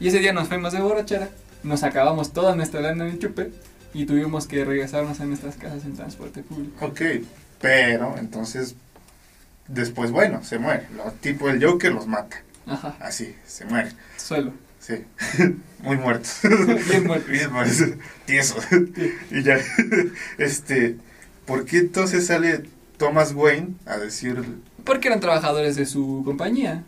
[0.00, 1.28] Y ese día nos fuimos de borrachera,
[1.64, 3.50] nos acabamos toda nuestra lana en el chupe
[3.96, 6.84] y tuvimos que regresarnos a nuestras casas en transporte público.
[6.86, 7.00] Ok,
[7.60, 8.74] pero entonces,
[9.68, 10.86] después, bueno, se muere.
[10.96, 13.90] Lo tipo el Joker los mata, Ajá, así, se muere.
[14.16, 14.52] suelo.
[14.80, 15.04] Sí,
[15.82, 16.38] muy muertos.
[16.88, 17.28] Bien muerto.
[17.30, 17.88] Bien muertos,
[18.24, 18.64] tiesos.
[19.30, 19.58] y ya,
[20.38, 20.96] este,
[21.46, 22.62] ¿por qué entonces sale
[22.98, 24.42] Thomas Wayne a decir,
[24.84, 26.84] Porque eran trabajadores de su compañía.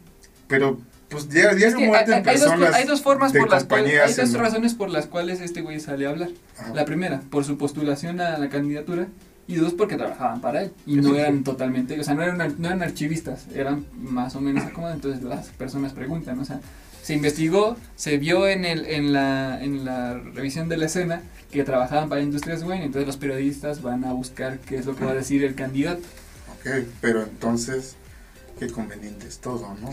[0.46, 0.78] pero
[1.08, 4.34] pues ya, ya Es hay, dos, personas hay dos formas por las cuales, hay dos
[4.34, 6.28] en- razones por las cuales este güey sale a hablar.
[6.58, 6.74] Ajá.
[6.74, 9.06] La primera, por su postulación a la candidatura.
[9.50, 10.72] Y dos, porque trabajaban para él.
[10.84, 14.62] Y no eran totalmente, o sea, no eran, no eran archivistas, eran más o menos
[14.64, 14.96] acomodados.
[14.96, 16.60] Entonces las personas preguntan, o sea,
[17.02, 21.64] se investigó, se vio en, el, en, la, en la revisión de la escena que
[21.64, 22.84] trabajaban para Industrias Wayne.
[22.84, 26.02] Entonces los periodistas van a buscar qué es lo que va a decir el candidato.
[26.60, 27.96] Ok, pero entonces,
[28.58, 29.90] qué conveniente es todo, ¿no?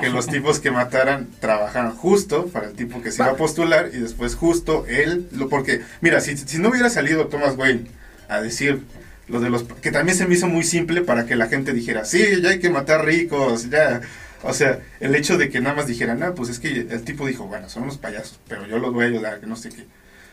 [0.00, 3.90] que los tipos que mataran trabajaran justo para el tipo que se iba a postular
[3.92, 7.86] y después justo él, lo, porque, mira, si, si no hubiera salido Thomas Wayne
[8.28, 8.82] a decir
[9.28, 12.04] lo de los, que también se me hizo muy simple para que la gente dijera,
[12.04, 14.00] sí, ya hay que matar ricos, ya,
[14.42, 17.26] o sea, el hecho de que nada más dijeran, no, pues es que el tipo
[17.26, 19.86] dijo, bueno, son unos payasos, pero yo los voy a ayudar, que no sé qué.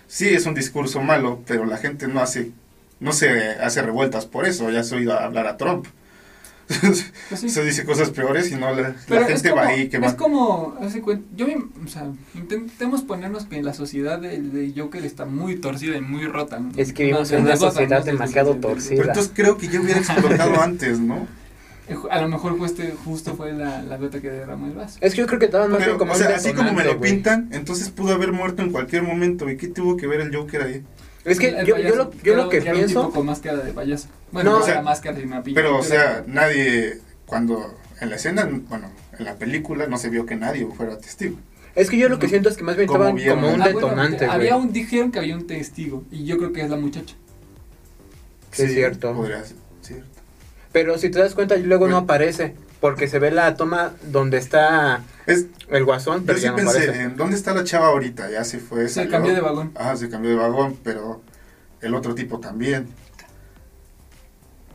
[0.07, 2.51] Sí, es un discurso malo, pero la gente no hace,
[2.99, 5.86] no se hace revueltas por eso, ya has oído hablar a Trump.
[7.30, 7.49] Pues sí.
[7.49, 10.15] Se dice cosas peores y no la, la gente como, va ahí que es va.
[10.15, 11.01] como, hace
[11.36, 11.47] yo,
[11.84, 16.26] o sea, intentemos ponernos que la sociedad de, de Joker está muy torcida y muy
[16.26, 16.59] rota.
[16.59, 16.72] ¿no?
[16.78, 18.95] Es que vivimos No en una sociedad demasiado de- de- de- torcida.
[18.97, 21.28] Pero entonces creo que ya hubiera explotado antes, ¿no?
[22.11, 24.99] A lo mejor justo, justo fue la, la gota que derramó el vaso.
[25.01, 27.49] Es que yo creo que estaban más como o sea, así como me lo pintan,
[27.51, 29.49] entonces pudo haber muerto en cualquier momento.
[29.49, 30.84] ¿Y qué tuvo que ver el Joker ahí?
[31.32, 33.09] Es que El yo, yo lo, yo lo que pienso...
[33.11, 34.07] con máscara de payaso.
[34.32, 35.55] Bueno, No, o sea, la máscara y una piña.
[35.55, 40.25] Pero, o sea, nadie, cuando en la escena, bueno, en la película no se vio
[40.25, 41.38] que nadie fuera testigo.
[41.75, 44.25] Es que yo lo que siento es que más bien estaban como un Ah, detonante,
[44.25, 47.15] había un, dijeron que había un testigo y yo creo que es la muchacha.
[48.51, 49.13] Sí, es cierto.
[49.13, 50.05] Podría ser, cierto.
[50.71, 52.55] Pero si te das cuenta, luego no aparece.
[52.80, 56.55] Porque se ve la toma donde está Es, el guasón, yo pero sí ya no
[56.57, 57.01] pensé, aparece.
[57.03, 58.30] ¿en dónde está la chava ahorita?
[58.32, 58.88] Ya se fue.
[58.88, 59.11] Se salió.
[59.11, 59.71] cambió de vagón.
[59.75, 61.21] Ajá, se cambió de vagón, pero
[61.82, 62.88] el otro tipo también.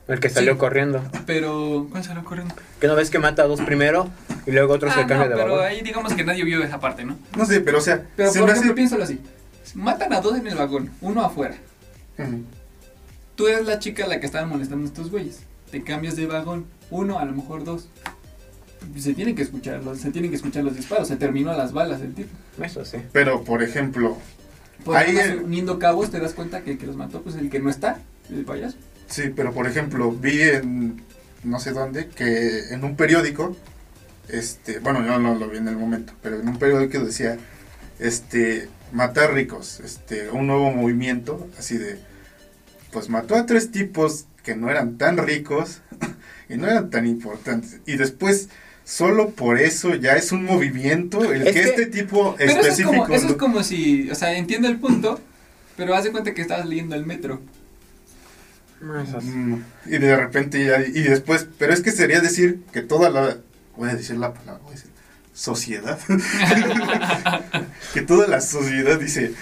[0.07, 0.59] El que salió Sí.
[0.59, 1.03] corriendo.
[1.25, 2.55] Pero, ¿cuál salió corriendo?
[2.79, 4.11] Que no ves que mata a dos primero
[4.45, 5.65] y luego otro Ah, se no, cambia de pero vagón.
[5.67, 7.17] ahí digamos que nadie vio esa parte, ¿no?
[7.37, 8.77] No sé, pero o sea, Pero se por ejemplo, hace...
[8.77, 9.19] piénsalo así.
[9.75, 11.55] Matan a dos en el vagón, uno afuera.
[12.19, 12.43] Ujú.
[13.35, 15.41] Tú eres la chica a la que estaban molestando a estos güeyes.
[15.75, 17.89] Te cambias de vagón, uno, a lo mejor dos.
[18.97, 22.01] Se tienen que escuchar los, se tienen que escuchar los disparos, se terminó las balas
[22.01, 22.31] el tipo.
[22.63, 22.99] Eso sí.
[23.11, 24.17] Pero, por ejemplo,
[24.85, 27.51] Por Ahí el- uniendo cabos te das cuenta que el que los mató, pues el
[27.51, 27.99] que no está,
[28.31, 28.77] el payaso.
[29.09, 31.03] sí, pero por ejemplo, vi en
[31.43, 33.57] no sé dónde que en un periódico
[34.29, 37.37] este, bueno, yo no lo vi en el momento, pero en un periódico decía,
[37.99, 41.99] este, matar ricos, este, un nuevo movimiento, así de,
[42.93, 45.81] pues mató a tres tipos que no eran tan ricos
[46.49, 47.81] y no eran tan importantes.
[47.87, 48.49] Y después,
[48.85, 52.61] solo por eso ya es un movimiento el Es que, que- este tipo Pero eso
[52.61, 53.03] es, específico...
[53.05, 55.21] como, eso es como si, o sea, entiendo el punto,
[55.77, 57.41] pero haz de cuenta que estabas leyendo el metro.
[58.81, 59.55] Mm,
[59.87, 63.39] Y de repente ya, y después, pero es que sería decir que toda la,
[63.77, 64.91] voy a decir la palabra, voy a decir,
[65.33, 65.99] sociedad,
[67.95, 69.33] que toda la sociedad dice,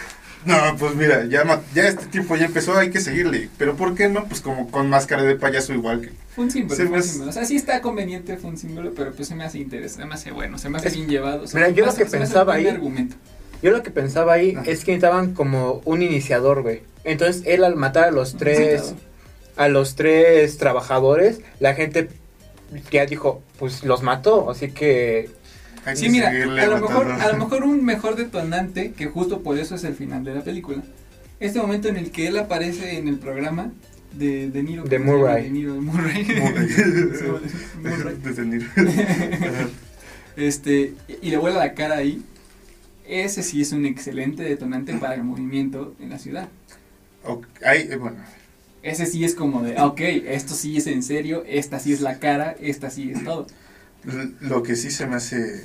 [0.45, 4.09] no, pues mira, ya, ya este tipo ya empezó, hay que seguirle, pero ¿por qué
[4.09, 4.25] no?
[4.27, 6.11] Pues como con máscara de payaso igual que...
[6.35, 7.31] Fue un símbolo, Se fue un símbolo.
[7.31, 10.09] O sea, sí está conveniente, fue un símbolo, pero pues se me hace interesante, se
[10.09, 11.43] me hace bueno, se me hace Es- bien llevado.
[11.45, 13.17] o sea, Mira, yo lo que pensaba ahí- argumento.
[13.63, 14.63] Yo lo que pensaba ahí Ajá.
[14.69, 16.83] es que necesitaban como un iniciador, güey.
[17.05, 18.95] Entonces él al matar a los tres,
[19.57, 22.09] a los tres trabajadores, la gente
[22.91, 25.31] ya dijo, pues los mató, así que
[25.85, 29.59] hay Sí, mira, a lo, mejor, a lo mejor un mejor detonante, que justo por
[29.59, 30.83] eso es el final de la película,
[31.41, 33.73] este momento en el que él aparece en el programa
[34.13, 34.85] de, de Niro.
[34.85, 34.99] De.
[34.99, 35.45] Murray.
[35.45, 36.25] De Niro, de Murray.
[36.25, 36.69] Murray.
[37.83, 38.17] Murray.
[38.23, 38.69] Detenir.
[40.37, 42.23] este, y le vuela la cara ahí.
[43.07, 46.49] Ese sí es un excelente detonante para el movimiento en la ciudad.
[47.25, 48.19] Ok, hay, eh, bueno,
[48.83, 52.01] Ese sí es como de, ah, ok, esto sí es en serio, esta sí es
[52.01, 53.47] la cara, esta sí es todo.
[54.41, 55.65] lo que sí se me hace,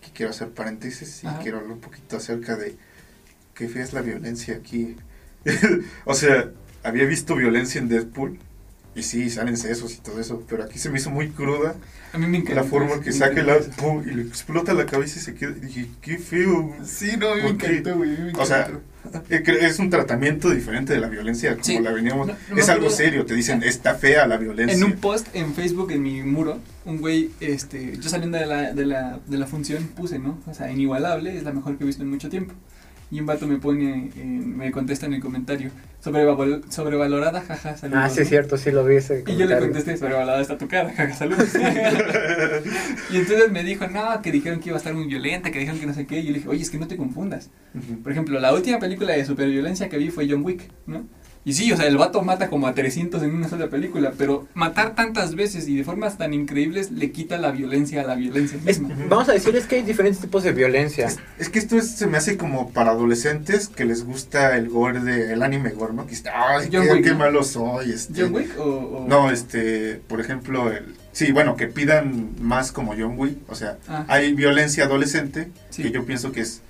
[0.00, 1.40] aquí quiero hacer paréntesis y Ajá.
[1.40, 2.76] quiero hablar un poquito acerca de
[3.54, 4.96] qué fea es la violencia aquí.
[6.04, 6.50] o sea,
[6.82, 8.38] había visto violencia en Deadpool
[8.94, 11.74] y sí, salen sesos y todo eso, pero aquí se me hizo muy cruda
[12.14, 12.62] A mí me encanta.
[12.62, 15.50] la forma eso, que saca el pum, y le explota la cabeza y se queda.
[15.50, 16.74] y dije, qué feo.
[16.82, 18.32] Sí, no, a mí me encantó, güey.
[18.38, 18.70] O sea,
[19.28, 21.78] Es un tratamiento diferente de la violencia, como Sí.
[21.80, 22.26] la veníamos.
[22.28, 24.76] No, no me es algo serio, te dicen, está fea la violencia.
[24.76, 28.72] En un post en Facebook, en mi muro, un güey, este, yo saliendo de la,
[28.72, 30.38] de la, de la función puse, ¿no?
[30.46, 32.54] O sea, inigualable, es la mejor que he visto en mucho tiempo.
[33.10, 35.70] Y un vato me pone, eh, me contesta en el comentario,
[36.04, 38.02] sobreval- sobrevalorada, jaja, saludos.
[38.04, 40.66] Ah, sí, es cierto, sí lo vi ese Y yo le contesté, sobrevalorada está tu
[40.66, 41.48] cara, jaja, saludos.
[43.12, 45.78] y entonces me dijo, no, que dijeron que iba a estar muy violenta, que dijeron
[45.80, 46.18] que no sé qué.
[46.20, 47.50] Y yo le dije, oye, es que no te confundas.
[48.02, 51.04] Por ejemplo, la última película de superviolencia que vi fue John Wick, ¿no?
[51.46, 54.48] Y sí, o sea, el vato mata como a 300 en una sola película, pero
[54.54, 58.58] matar tantas veces y de formas tan increíbles le quita la violencia a la violencia
[58.66, 58.96] Es- misma.
[59.08, 61.06] vamos a decirles que hay diferentes tipos de violencia.
[61.06, 64.68] Es, es que esto es- se me hace como para adolescentes que les gusta el
[64.68, 66.04] gore de, el anime gore, ¿no?
[66.08, 67.18] Que está, ay, John qué, Wick, qué ¿no?
[67.18, 67.92] malo soy.
[67.92, 68.22] Este.
[68.22, 68.64] ¿John Wick o...?
[68.64, 73.54] o- No, este, por ejemplo, el, sí, bueno, que pidan más como John Wick, o
[73.54, 75.84] sea, Ah, hay violencia adolescente, Sí.
[75.84, 76.60] que yo pienso que es,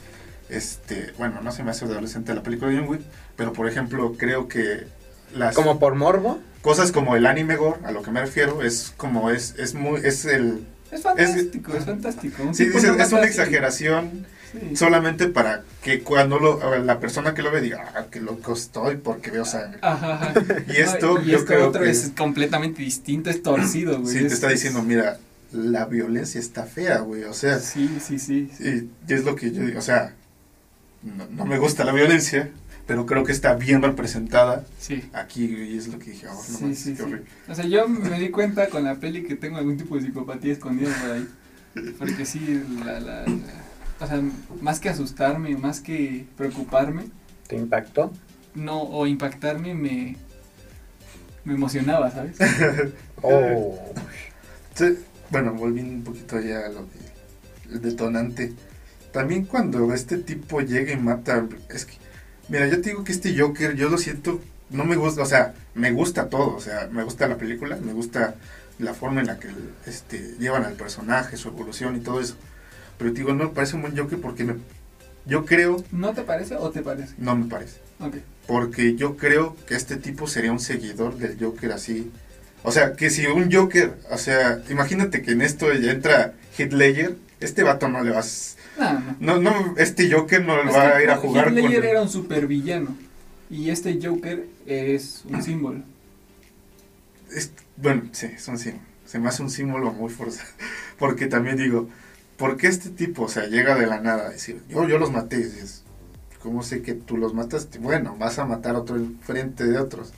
[0.51, 3.01] este, bueno, no se me hace adolescente la película de John Wick,
[3.37, 4.87] pero por ejemplo, creo que
[5.35, 6.39] las Como por morbo.
[6.63, 10.01] cosas como el anime gore, a lo que me refiero, es como es, es muy,
[10.05, 12.43] es el, es fantástico, es, fantástico.
[12.43, 14.77] Un sí, dices, es una exageración Sí.
[14.77, 18.97] solamente para que cuando lo, la persona que lo ve diga, ah, qué loco estoy
[18.97, 19.81] porque veo sangre.
[19.83, 20.35] Ajá, ajá.
[20.69, 24.13] Y esto, No, y yo esto creo otro que es completamente distinto, es torcido, güey.
[24.15, 25.19] sí te es- está diciendo, mira,
[25.53, 28.49] la violencia está fea, güey, o sea, Sí, sí, sí.
[28.61, 30.15] Y, y es lo que yo digo, o sea,
[31.03, 32.49] no, no me gusta la violencia,
[32.87, 35.09] pero creo que está bien representada Sí.
[35.13, 36.97] aquí y es lo que dije, oh, no Sí.
[37.49, 40.53] O sea, yo me di cuenta con la peli que tengo algún tipo de psicopatía
[40.53, 41.29] escondida por ahí.
[41.99, 43.27] Porque sí, la, la, la-
[44.01, 44.21] o sea,
[44.61, 47.05] más que asustarme, más que preocuparme,
[47.49, 48.13] ¿Te impactó?
[48.55, 50.17] no, o impactarme, me,
[51.45, 52.37] me emocionaba, ¿sabes?
[53.23, 53.79] Oh.
[54.75, 54.99] Sí,
[55.31, 58.53] bueno, volviendo un poquito ya a lo de el detonante.
[59.13, 61.95] También cuando este tipo llega y mata, es que,
[62.49, 64.41] mira, yo te digo que este Joker, yo lo siento,
[64.71, 67.93] no me gusta, o sea, me gusta todo, o sea, me gusta la película, me
[67.93, 68.35] gusta
[68.79, 69.49] la forma en la que
[69.87, 72.37] este, llevan al personaje, su evolución y todo eso.
[72.99, 74.57] Pero te digo, no me parece un buen Joker porque me,
[75.27, 77.15] yo creo, ¿No te parece o te parece?
[77.19, 77.79] no me parece.
[78.01, 78.17] Ok.
[78.47, 82.11] Porque yo creo que este tipo sería un seguidor del Joker así.
[82.63, 86.73] O sea, que si un Joker, o sea, imagínate que en esto ya entra Heath
[86.73, 88.57] Ledger, este vato no le vas...
[89.21, 89.75] No, no.
[89.77, 91.55] Este Joker no Es va a ir a jugar con...
[91.55, 92.97] Ledger era un supervillano.
[93.51, 95.83] Y este Joker es un símbolo.
[97.33, 98.85] es- bueno, sí, es un símbolo.
[99.05, 100.49] Se me hace un símbolo muy forzado.
[100.99, 101.89] Porque también digo,
[102.37, 105.13] ¿por qué este tipo, o sea, llega de la nada a decir, yo, yo los
[105.13, 105.37] maté?
[105.37, 105.85] Y dices,
[106.43, 107.79] ¿cómo sé que tú los mataste?
[107.79, 110.13] Bueno, vas a matar a otro enfrente de otros.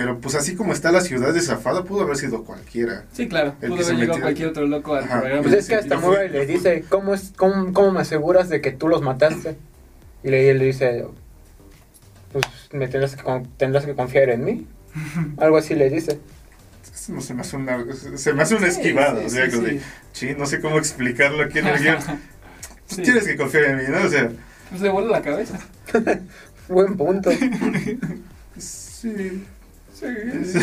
[0.00, 3.04] Pero pues así como está la ciudad de Zafada, pudo haber sido cualquiera.
[3.12, 3.56] Sí, claro.
[3.60, 5.18] El Pudo que se haber llegado metió- cualquier otro loco al Ajá.
[5.18, 5.42] programa.
[5.42, 8.70] Pues es que hasta Murray le dice, ¿cómo, es, cómo, ¿cómo me aseguras de que
[8.70, 9.56] tú los mataste?
[10.22, 11.04] Y le, le dice,
[12.32, 14.66] pues me tendrás que, tendrás que confiar en mí.
[15.38, 16.20] Algo así le dice.
[17.08, 17.84] no se me hace una,
[18.16, 19.80] se me hace una Sí, esquivada, sí, o sea, sí, como de, sí.
[20.12, 21.96] sí, no sé cómo explicarlo aquí en el guion.
[22.88, 23.02] Pues Sí.
[23.02, 24.06] tienes que confiar en mí, ¿no?
[24.06, 24.30] O sea,
[24.70, 25.58] Pues le vuelve la cabeza.
[26.68, 27.30] Buen punto.
[28.58, 29.42] sí,
[29.98, 30.06] Sí.
[30.06, 30.54] es,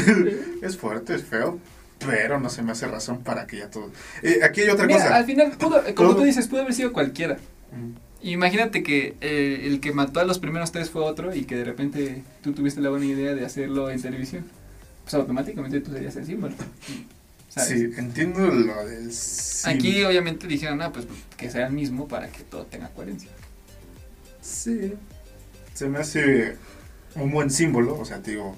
[0.62, 1.60] es fuerte, es feo,
[2.06, 3.92] pero no se me hace razón para que ya todo...
[4.24, 5.16] Eh, aquí hay otra Mira, cosa.
[5.16, 7.36] al final, pudo, como Todo- tú dices, pudo haber sido cualquiera.
[7.72, 8.06] Mm.
[8.28, 11.64] Imagínate que eh, el que mató a los primeros tres fue otro y que de
[11.64, 14.46] repente tú tuviste la buena idea de hacerlo en televisión.
[15.04, 16.54] Pues automáticamente tú serías el símbolo.
[17.50, 17.70] ¿sabes?
[17.70, 19.12] Sí, entiendo lo del...
[19.14, 19.70] sí.
[19.70, 21.06] Aquí obviamente dijeron, ah, pues
[21.38, 23.30] que sea el mismo para que todo tenga coherencia.
[24.42, 24.94] Sí,
[25.74, 26.56] se me hace
[27.16, 28.56] un buen símbolo, o sea, te digo,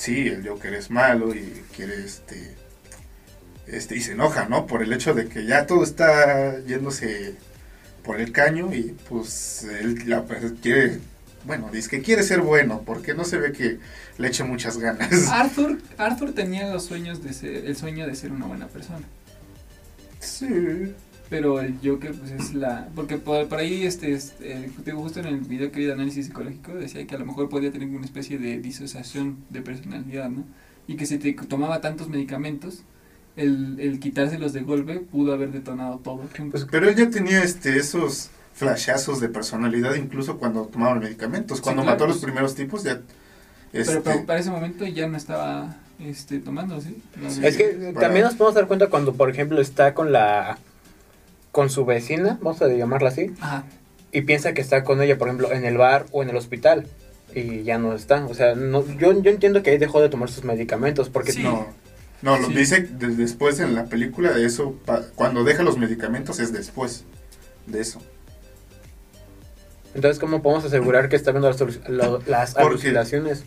[0.00, 2.54] sí, el Joker es malo y quiere este,
[3.66, 4.66] este, y se enoja, ¿no?
[4.66, 7.34] Por el hecho de que ya todo está yéndose
[8.02, 10.24] por el caño y pues él la-
[10.62, 10.98] quiere,
[11.44, 13.78] bueno, dice que quiere ser bueno, porque no se ve que
[14.16, 15.28] le eche muchas ganas.
[15.30, 19.06] Arthur, Arthur tenía los sueños de ser, el sueño de ser una buena persona.
[20.18, 20.94] Sí,
[21.30, 22.88] Pero el Joker, pues es la.
[22.94, 25.86] Porque por, por ahí, este, este, eh, te digo, justo en el video que vi
[25.86, 29.62] de análisis psicológico, decía que a lo mejor podía tener una especie de disociación de
[29.62, 30.44] personalidad, ¿no?
[30.88, 32.82] Y que si te tomaba tantos medicamentos,
[33.36, 36.22] el, el quitárselos de golpe pudo haber detonado todo.
[36.50, 41.62] Pues, pero él ya tenía este, esos flashazos de personalidad incluso cuando tomaba medicamentos, Sí,
[41.62, 42.24] cuando claro, mató a los pues.
[42.24, 43.00] primeros tipos ya...
[43.70, 47.00] pero, este, pero para ese momento ya no estaba este, tomando, ¿sí?
[47.40, 50.58] Es que para- también nos podemos dar cuenta cuando, por ejemplo, está con la
[51.52, 53.64] con su vecina, vamos a llamarla así, Ajá.
[54.12, 56.86] y piensa que está con ella, por ejemplo, en el bar o en el hospital,
[57.34, 58.24] y ya no está.
[58.26, 61.42] O sea, no, yo, yo entiendo que ahí dejó de tomar sus medicamentos, porque Sí.
[61.42, 61.66] No,
[62.22, 62.54] no, lo Sí.
[62.54, 67.04] dice de- después en la película de eso, pa- cuando deja los medicamentos es después
[67.66, 68.00] de eso.
[69.94, 71.60] entonces, ¿cómo podemos asegurar que está viendo las,
[72.28, 73.42] las Porque- alucinaciones?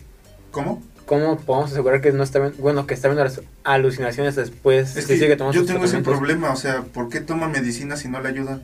[0.50, 0.82] ¿Cómo?
[1.06, 5.06] ¿Cómo podemos asegurar que no está viendo, bueno, que está viendo las alucinaciones después Es
[5.06, 8.08] que que sigue tomando yo tengo ese problema, o sea, ¿por qué toma medicina si
[8.08, 8.62] no le ayudan?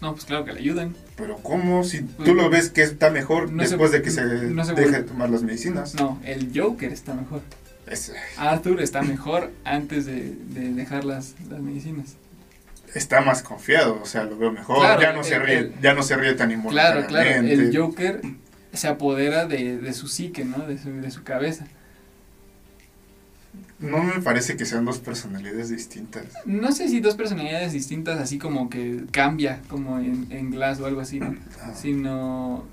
[0.00, 0.94] No, pues claro que le ayudan.
[1.16, 1.82] Pero ¿cómo?
[1.84, 4.64] Si Pues, tú lo ves que está mejor no se- después de que se, no
[4.64, 5.94] se deja vuelve- de tomar las medicinas.
[5.94, 7.40] No, el Joker está mejor.
[7.86, 12.16] Es- Arthur está mejor antes de, de dejar las, las medicinas.
[12.94, 15.72] está más confiado, o sea, lo veo mejor, Claro, ya no el- se ríe, el-
[15.82, 17.28] ya no se ríe tan Claro, claro.
[17.28, 17.78] El involuntariamente.
[17.78, 18.20] Joker
[18.72, 20.66] se apodera de, de su psique, ¿no?
[20.66, 21.66] De su, de su cabeza.
[23.78, 26.24] No me parece que sean dos personalidades distintas.
[26.44, 30.86] No sé si dos personalidades distintas, así como que cambia, como en, en Glass o
[30.86, 31.36] algo así, ¿no?
[31.62, 31.72] Ah.
[31.74, 32.64] Sino,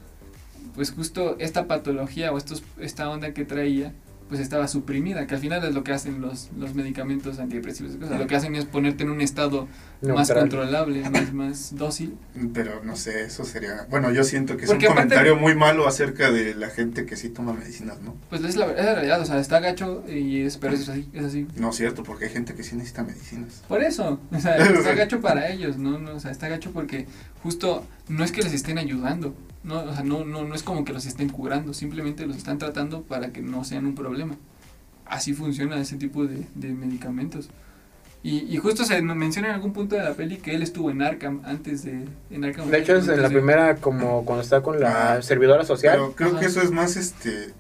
[0.73, 3.93] pues justo esta patología o estos, esta onda que traía,
[4.27, 7.93] pues estaba suprimida, que al final es lo que hacen los, los medicamentos antidepresivos.
[7.93, 9.67] Lo que hacen es ponerte en un estado
[10.01, 12.17] más controlable, más, más dócil.
[12.53, 13.85] Pero no sé, eso sería...
[13.89, 17.05] Bueno, yo siento que es Porque un aparte- comentario muy malo acerca de la gente
[17.05, 18.15] que sí toma medicinas, ¿no?
[18.29, 21.07] Pues es la, es la realidad, o sea, está gacho y es, pero es así,
[21.13, 21.47] es así.
[21.55, 23.61] No es cierto, porque hay gente que sí necesita medicinas.
[23.67, 25.99] Por eso, o sea, está gacho para ellos, ¿no?
[25.99, 27.05] no o sea, está gacho porque
[27.43, 29.35] justo no es que les estén ayudando,
[29.65, 32.57] no, o sea, no, no, no es como que los estén curando, simplemente los están
[32.57, 34.35] tratando para que no sean un problema.
[35.05, 37.49] Así funciona ese tipo de, de medicamentos.
[38.23, 40.89] Y, y justo se nos menciona en algún punto de la peli que él estuvo
[40.89, 42.05] en Arkham antes de...
[42.31, 45.21] En Arkham De hecho, es en la de- primera, como cuando está con la Ah,
[45.21, 45.93] servidora social.
[45.97, 46.39] Pero creo Ajá.
[46.39, 47.53] que eso es más este...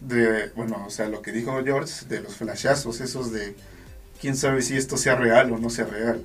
[0.00, 3.54] De, bueno, o sea, lo que dijo George, de los flashazos, esos de...
[4.20, 6.22] Quién sabe si esto sea real o no sea real.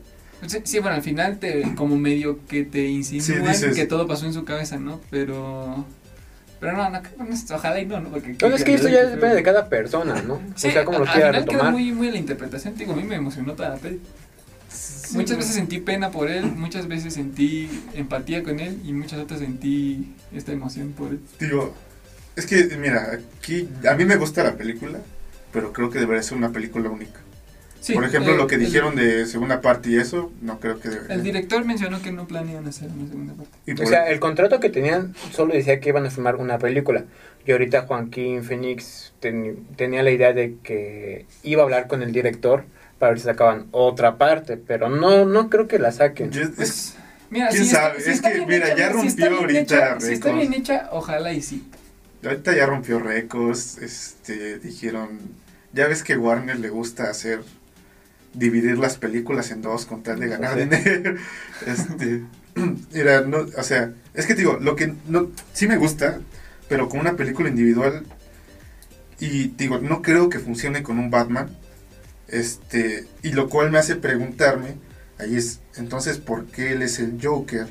[0.48, 4.26] Sí, sí, bueno, al final te como medio que te insinúan dices- que todo pasó
[4.26, 5.00] en su cabeza, ¿no?
[5.10, 5.86] Pero...
[6.60, 8.10] Pero no, no, no, ojalá y no, ¿no?
[8.10, 10.40] Porque, Bueno, es que esto ya depende de cada persona, ¿no?
[10.56, 13.04] Sí, o sea, como lo quiera queda muy, muy a la interpretación, digo, a mí
[13.04, 14.00] me emocionó toda la peli.
[15.14, 19.40] muchas veces sentí pena por él, muchas veces sentí empatía con él y muchas otras
[19.40, 21.20] sentí esta emoción por él.
[21.40, 21.74] Digo,
[22.36, 25.00] es que, mira, aquí a mí me gusta la película,
[25.52, 27.20] pero creo que debería ser una película única.
[27.82, 30.80] Sí, Por ejemplo, eh, lo que el- dijeron de segunda parte y eso, no creo
[30.80, 31.16] que debería.
[31.16, 33.52] El director mencionó que no planean hacer una segunda parte.
[33.66, 37.06] Y O sea, el contrato que tenían solo decía que iban a filmar una película.
[37.46, 42.12] Y ahorita Joaquín Phoenix ten- tenía la idea de que iba a hablar con el
[42.12, 42.66] director
[43.00, 44.58] para ver si sacaban otra parte.
[44.58, 46.30] Pero no, no creo que la saquen.
[46.30, 46.96] yo- es- Pues,
[47.32, 48.02] mira, ¿Quién si está- sabe?
[48.02, 50.54] si Es que, mira, hecha, ya si está rompió bien ahorita hecha- Si está bien
[50.54, 51.68] hecha, ojalá y sí.
[52.24, 55.18] ahorita ya rompió récords, este, dijeron,
[55.74, 57.42] ya ves que Warner le gusta hacer
[58.34, 60.62] dividir las películas en dos con tal de ganar Sí.
[60.62, 61.16] dinero.
[61.66, 62.24] Este,
[62.94, 66.20] mira, no, o sea, es que te digo, lo que no, sí me gusta,
[66.70, 68.06] pero con una película individual
[69.20, 71.56] y digo, no creo que funcione con un Batman.
[72.28, 74.76] Este, y lo cual me hace preguntarme,
[75.20, 77.68] ahí es, entonces, ¿por qué él es el Joker?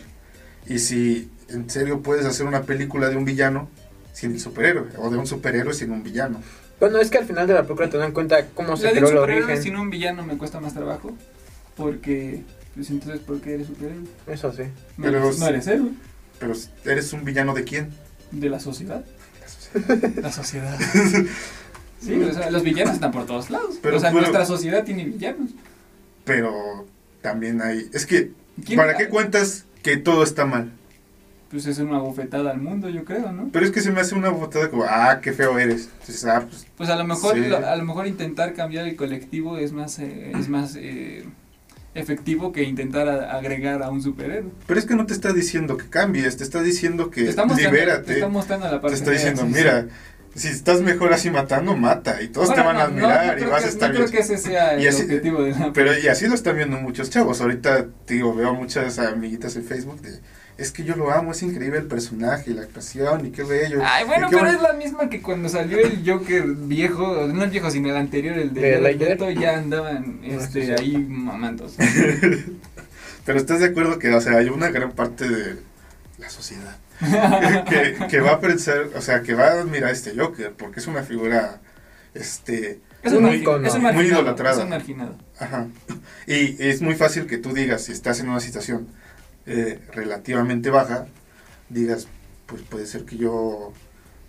[0.66, 3.68] Y si en serio puedes hacer una película de un villano
[4.12, 6.42] sin el superhéroe, o de un superhéroe sin un villano.
[6.80, 8.98] Bueno, es que al final de la película te dan cuenta cómo se La de
[9.00, 9.62] un creó el superhéroe origen.
[9.62, 11.14] sin un villano me cuesta más trabajo.
[11.76, 12.42] Porque,
[12.74, 14.04] pues entonces, ¿por qué eres superhéroe?
[14.26, 14.62] Eso sí.
[14.96, 15.90] No, Pero eres, no eres héroe.
[16.38, 16.54] Pero
[16.86, 17.90] eres un villano de quién?
[18.30, 19.04] De la sociedad.
[20.22, 20.76] La sociedad.
[22.02, 23.76] Sí, o sea, los villanos están por todos lados.
[23.82, 25.50] Pero- o sea, pero- nuestra sociedad tiene villanos.
[26.24, 26.86] Pero
[27.20, 27.90] también hay...
[27.92, 28.30] Es que,
[28.64, 30.72] ¿Quién- ¿para qué cuentas que todo está mal?
[31.50, 33.48] Pues es una bofetada al mundo, yo creo, ¿no?
[33.52, 35.88] Pero es que se me hace una botada como, ah, qué feo eres.
[36.00, 37.52] Entonces, ah, pues, Pues a lo mejor, Sí.
[37.52, 41.24] a lo mejor intentar cambiar el colectivo es más, eh, es más eh,
[41.94, 44.50] efectivo que intentar a- agregar a un superhéroe.
[44.66, 47.44] pero es que no te está diciendo que cambies, te está diciendo que Te está
[47.44, 48.04] mostrando, libérate.
[48.04, 49.86] te está mostrando la Te parte está fea, diciendo, sí, mira,
[50.36, 52.22] si estás mejor así matando, mata.
[52.22, 53.96] Y todos Bueno, te van a no, admirar no y vas que- a estar No
[53.98, 54.08] bien.
[54.08, 56.76] creo que ese sea el así- objetivo de la Pero y así lo están viendo
[56.76, 57.40] muchos chavos.
[57.40, 60.20] Ahorita, digo, veo muchas amiguitas en Facebook de,
[60.60, 63.80] es que yo lo amo, es increíble el personaje y la actuación y qué bello.
[63.84, 67.70] Ay, bueno, pero es la misma que cuando salió el Joker viejo, no el viejo,
[67.70, 68.94] sino el anterior, el de ¿De?
[68.94, 70.72] Leto, ya andaban este, sí, sí.
[70.78, 71.82] ahí mamándose.
[73.24, 75.56] Pero estás de acuerdo que, o sea, hay una gran parte de
[76.18, 76.76] la sociedad
[77.68, 80.80] que, que va a pensar, o sea, que va a admirar a este Joker, porque
[80.80, 81.60] es una figura,
[82.14, 83.66] este, Es Un margi- ícono.
[83.66, 84.58] es un Muy idolatrado.
[84.58, 85.16] es un marginado.
[85.38, 85.66] Ajá.
[86.26, 88.88] Y es muy fácil que tú digas, si estás en una situación
[89.46, 91.06] eh, relativamente baja,
[91.68, 92.06] digas,
[92.46, 93.72] pues puede ser que yo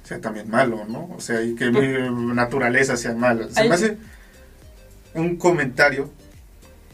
[0.04, 1.10] sea también malo, ¿no?
[1.16, 3.48] O sea, y que mi naturaleza sea mala.
[3.50, 3.98] Se me hace
[5.14, 6.10] un comentario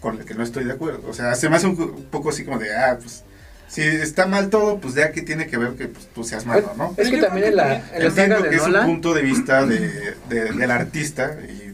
[0.01, 1.03] con el que no estoy de acuerdo.
[1.09, 3.24] O sea, se me hace un, un poco así como de, ah, pues,
[3.68, 6.72] si está mal todo, pues ya que tiene que ver que pues, tú seas malo,
[6.78, 6.93] ¿no?
[6.97, 9.22] Es que también en la, en la saga Entiendo de que es un punto de
[9.24, 11.74] vista de, de- del artista y,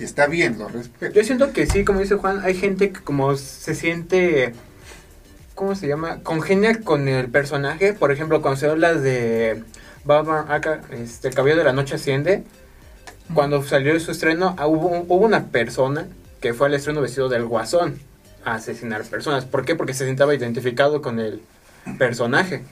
[0.00, 1.14] y está bien, lo respeto.
[1.14, 4.52] yo siento que sí, como dice Juan, hay gente que como se siente,
[5.58, 6.20] ¿cómo se llama?
[6.22, 7.92] Congenia con el personaje.
[7.92, 9.64] Por ejemplo, cuando se habla de
[10.04, 12.44] Batman, acá, este, el Caballero de la Noche Asciende,
[13.34, 16.06] cuando salió su estreno, ah, hubo, hubo una persona
[16.40, 17.98] que fue al estreno vestido del guasón
[18.44, 19.44] a asesinar personas.
[19.46, 19.74] ¿Por qué?
[19.74, 21.42] Porque se sentaba identificado con el
[21.98, 22.62] personaje.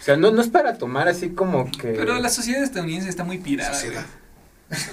[0.00, 1.88] O sea, no, no es para tomar así como que...
[1.92, 3.70] Pero la sociedad estadounidense está muy pirada.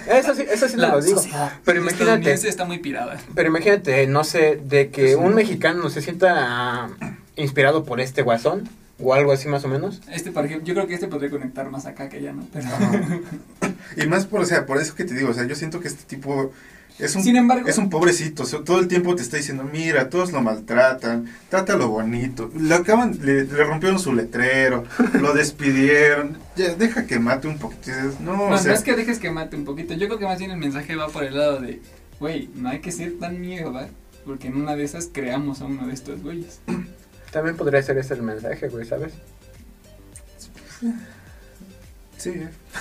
[0.07, 1.17] Eso sí, eso sí no La lo digo.
[1.17, 3.17] sociedad Pero imagínate, estadounidense está muy pirada.
[3.33, 5.15] pero imagínate, no sé, de que Sí.
[5.15, 6.89] un mexicano se sienta
[7.35, 8.67] inspirado por este guasón
[8.99, 10.01] o algo así más o menos.
[10.11, 12.45] Este, por ejemplo, yo creo que este podría conectar más acá que allá, ¿no?
[12.53, 12.67] Pero,
[13.97, 15.87] Y más por, o sea, por eso que te digo, o sea, yo siento que
[15.87, 16.51] este tipo
[16.99, 19.63] es un, Sin embargo- es un pobrecito, o sea, todo el tiempo te está diciendo,
[19.63, 22.51] mira, todos lo maltratan, trátalo bonito.
[22.55, 24.83] Le acaban, le, le rompieron su letrero,
[25.19, 27.89] lo despidieron, ya, deja que mate un poquito.
[27.89, 29.93] Y dices, No, no, o no sea, es que dejes que mate un poquito.
[29.95, 31.81] Yo creo que más bien el mensaje va por el lado de,
[32.19, 33.89] güey, no hay que ser tan mierda,
[34.25, 36.59] porque en una de esas creamos a uno de estos güeyes.
[37.31, 39.13] También podría ser ese el mensaje, güey, ¿sabes?
[42.17, 42.33] sí.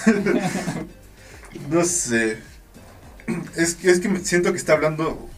[1.70, 2.38] no sé.
[3.56, 5.28] Es que, es que me siento que está hablando,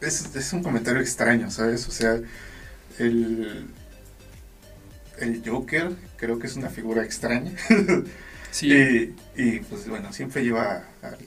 [0.00, 1.88] es, es un comentario extraño, ¿sabes?
[1.88, 2.20] O sea,
[2.98, 3.66] el,
[5.18, 7.52] el Joker creo que es una figura extraña.
[8.50, 8.72] Sí.
[8.72, 11.18] Y, y, pues bueno, siempre lleva a, a-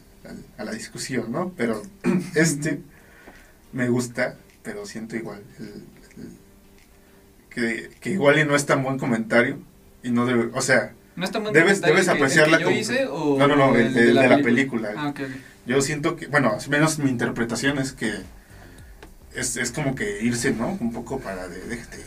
[0.57, 1.53] a la discusión, ¿no?
[1.55, 1.83] Pero
[2.35, 2.81] este
[3.73, 5.83] me gusta, pero siento igual el-
[7.53, 9.59] que, que igual y no es tan buen comentario
[10.03, 12.79] y no debe, o sea, ¿No está muy debes- debes apreciarla el que yo como-
[12.79, 14.89] hice o no, no, no, el, de, de la, película.
[14.89, 14.93] película?
[14.97, 15.13] Ah.
[15.65, 18.11] Yo siento que, bueno, al menos mi interpretación es que
[19.35, 20.77] es, es como que irse, ¿no?
[20.79, 21.97] Un poco para de, déjate,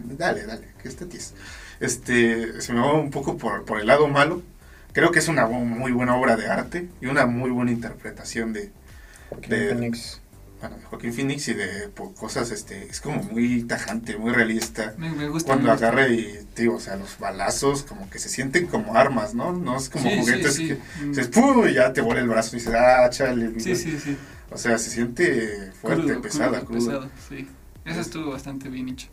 [0.00, 1.34] dale, dale, que esté tieso.
[1.80, 4.42] Este, se me va un poco por, por el lado malo.
[4.92, 8.70] Creo que es una muy buena obra de arte y una muy buena interpretación de,
[9.28, 9.92] Joaquín De-.
[10.68, 14.94] Bueno, de Joaquín Phoenix y de cosas, este, es como muy tajante, muy realista.
[14.98, 15.48] Me, me gusta.
[15.48, 15.88] Cuando me gusta.
[15.88, 19.52] agarre y, digo, o sea, los balazos como que se sienten como armas, ¿no?
[19.52, 20.68] No es como Sí, juguetes sí.
[20.68, 21.08] que Mm.
[21.10, 21.66] dices, ¡pum!
[21.68, 23.60] y ya te vuela el brazo y dices, ¡ah, chale!
[23.60, 24.16] Sí, sí, sí.
[24.50, 27.00] O sea, se siente fuerte, Crudo, pesada, crudo, cruda.
[27.00, 27.48] pesado, sí.
[27.84, 29.08] Eso estuvo bastante bien hecho.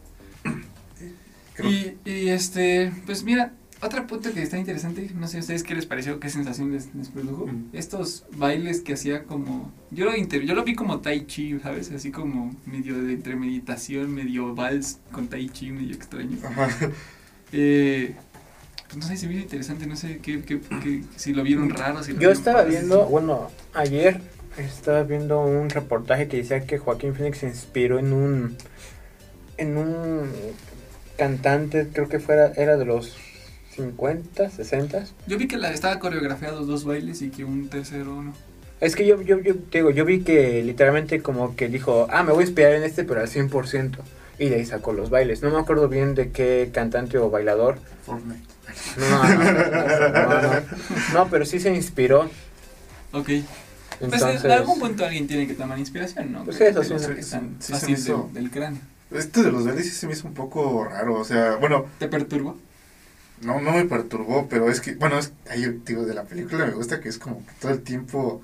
[1.54, 3.52] Creo- Y, y este, pues mira,
[3.82, 6.94] otro punto que está interesante, no sé a ustedes qué les pareció, qué sensación les,
[6.96, 7.48] les produjo.
[7.48, 7.70] Mm.
[7.74, 11.92] Estos bailes que hacía como, yo lo, inter- yo lo vi como tai chi, ¿sabes?
[11.92, 16.38] Así como medio de entre meditación, medio vals con tai chi, medio extraño.
[16.44, 16.70] Ajá.
[17.54, 18.16] Eh,
[18.88, 21.70] pues no sé, se me hizo interesante, no sé qué, qué, qué- si lo vieron
[21.70, 22.02] raro.
[22.02, 24.22] Si lo Yo vieron estaba viendo, bueno, ayer
[24.58, 28.58] estaba viendo un reportaje que decía que Joaquín Phoenix se inspiró en un
[29.58, 30.30] en un
[31.18, 33.18] cantante, creo que fuera era de los
[33.76, 35.06] 50, 60.
[35.28, 38.34] Yo vi que la, estaba coreografiados dos bailes y que un tercero no.
[38.80, 42.24] Es que yo, yo, yo, te digo, yo vi que literalmente como que dijo, ah,
[42.24, 43.98] me voy a inspirar en este, pero al 100%.
[44.40, 45.44] Y de ahí sacó los bailes.
[45.44, 47.78] No me acuerdo bien de qué cantante o bailador.
[48.06, 48.42] Fortnite.
[48.98, 50.62] No, no, no, no,
[51.14, 52.30] no, pero sí se inspiró.
[53.12, 53.30] Ok.
[54.00, 56.44] Entonces, Pues en algún punto alguien tiene que tomar inspiración, ¿no?
[56.44, 58.82] Pues eso De sí, los sí, del- cráneo.
[59.12, 62.08] Este de los verdes sí se me hizo un poco raro, o sea, bueno, ¿Te
[62.08, 62.58] perturbó?
[63.44, 66.72] No, no me perturbó, pero es que, bueno, es, ahí, digo, de la película me
[66.72, 68.42] gusta que es como que todo el tiempo,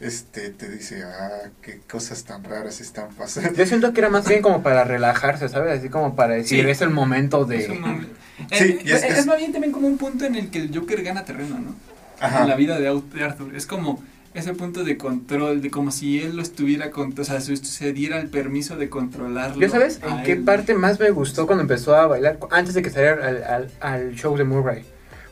[0.00, 3.52] este, te dice, ah, qué cosas tan raras están pasando.
[3.52, 5.78] yo siento que era más bien como para relajarse, ¿sabes?
[5.78, 6.70] Así como para decir, Sí.
[6.70, 7.82] es el momento Es un
[8.50, 8.56] de...
[8.56, 10.58] Sí, Eh, y es- es, es- más bien también como un punto en el que
[10.58, 11.74] el Joker gana terreno, ¿no?
[12.18, 12.42] Ajá.
[12.42, 13.54] En la vida de Arthur.
[13.54, 14.02] Es como
[14.34, 17.92] ese punto de control, de como si él lo estuviera, con, o sea, si se
[17.92, 19.60] diera el permiso de controlarlo.
[19.60, 20.42] ¿Yo sabes en qué él.
[20.44, 22.38] parte más me gustó cuando empezó a bailar?
[22.50, 24.84] Antes de que saliera al, al, al show de Murray.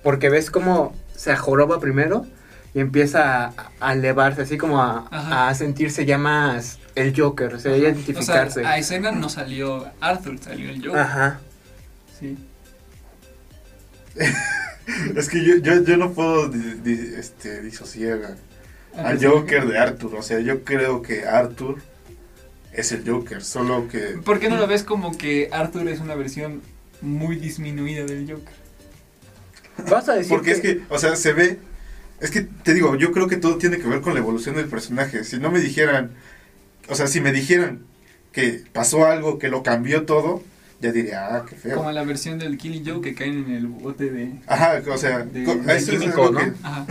[0.02, 2.26] Porque ves cómo se ajoroba primero
[2.74, 7.72] y empieza a, a elevarse, así como a, sentirse ya más el Joker, o sea,
[7.72, 7.82] a Ajá.
[7.84, 8.60] identificarse.
[8.60, 11.00] O sea, a escena no salió Arthur, salió el Joker.
[11.00, 11.40] Ajá.
[12.18, 12.36] Sí.
[15.16, 18.36] Es que yo, yo, yo no puedo di- di- este, disociar
[18.96, 21.78] al Joker de Arthur, o sea, yo creo que Arthur
[22.72, 24.18] es el Joker, solo que...
[24.24, 26.62] ¿Por qué no lo ves como que Arthur es una versión
[27.00, 28.54] muy disminuida del Joker?
[29.90, 31.58] Vas a decir Porque es que, o sea, se ve.
[32.20, 34.66] Es que te digo, yo creo que todo tiene que ver con la evolución del
[34.66, 35.24] personaje.
[35.24, 36.10] Si no me dijeran,
[36.88, 37.80] o sea, si me dijeran
[38.32, 40.42] que pasó algo que lo cambió todo,
[40.80, 41.76] ya diría, ah, qué feo.
[41.76, 44.34] Como la versión del Killing Joe que caen en el bote de...
[44.46, 46.40] Ajá, o sea, De- de eso, es químico, algo ¿no?
[46.40, 46.86] que, Ajá.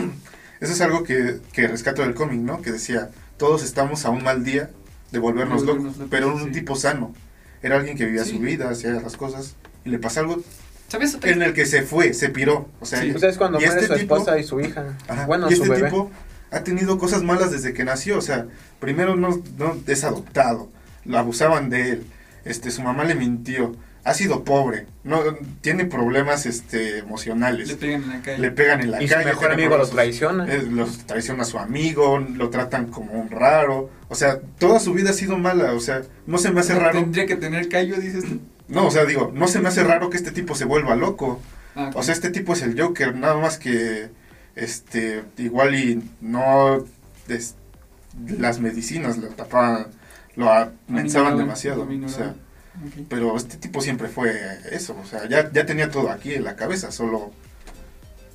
[0.61, 2.61] Eso es algo que, que rescato del cómic, ¿no?
[2.61, 4.69] Que decía, todos estamos a un mal día
[5.11, 6.51] de volvernos, locos, locos, pero un sí.
[6.51, 7.13] tipo sano.
[7.61, 8.31] Era alguien que vivía Sí.
[8.31, 9.55] su vida, hacía las cosas,
[9.85, 10.41] y le pasa algo
[10.87, 11.17] ¿Sabes?
[11.23, 12.69] en el que se fue, se piró.
[12.79, 13.11] O sea, Sí.
[13.11, 14.95] Pues es cuando y muere este su tipo- esposa y su hija.
[15.07, 15.89] Ajá, Bueno, y su este bebé.
[15.89, 16.11] tipo
[16.51, 18.47] ha tenido cosas malas desde que nació, o sea,
[18.79, 20.69] primero no, no es adoptado,
[21.05, 22.03] lo abusaban de él,
[22.45, 25.19] este, su mamá le mintió, ha sido pobre, no
[25.61, 28.51] tiene problemas este emocionales, Le le, pegan en la calle.
[28.51, 30.53] pegan en la Y su calle, mejor tiene amigo lo problemas- traiciona.
[30.53, 34.93] eh, los traiciona a su amigo, lo tratan como un raro, o sea, toda su
[34.93, 37.97] vida ha sido mala, o sea, no se me hace raro, Tendría que tener callo,
[37.97, 38.39] dices tú.
[38.67, 41.39] no, o sea, digo, no se me hace raro que este tipo se vuelva loco,
[41.75, 44.09] Ah, o sea, este tipo es el Joker, nada más que
[44.55, 46.83] este igual y no
[47.27, 47.55] des-
[48.37, 49.87] las medicinas lo tapaban,
[50.35, 52.35] lo amenazaban Aminoraban, demasiado, o sea,
[53.09, 54.39] pero este tipo siempre fue
[54.71, 57.31] eso, o sea, ya, ya tenía todo aquí en la cabeza, solo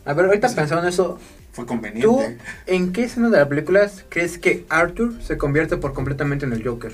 [0.05, 1.19] A ver, ahorita pensando en eso,
[1.53, 2.39] fue ¿tú conveniente.
[2.67, 6.67] en qué escena de la película crees que Arthur se convierte por completamente en el
[6.67, 6.93] Joker?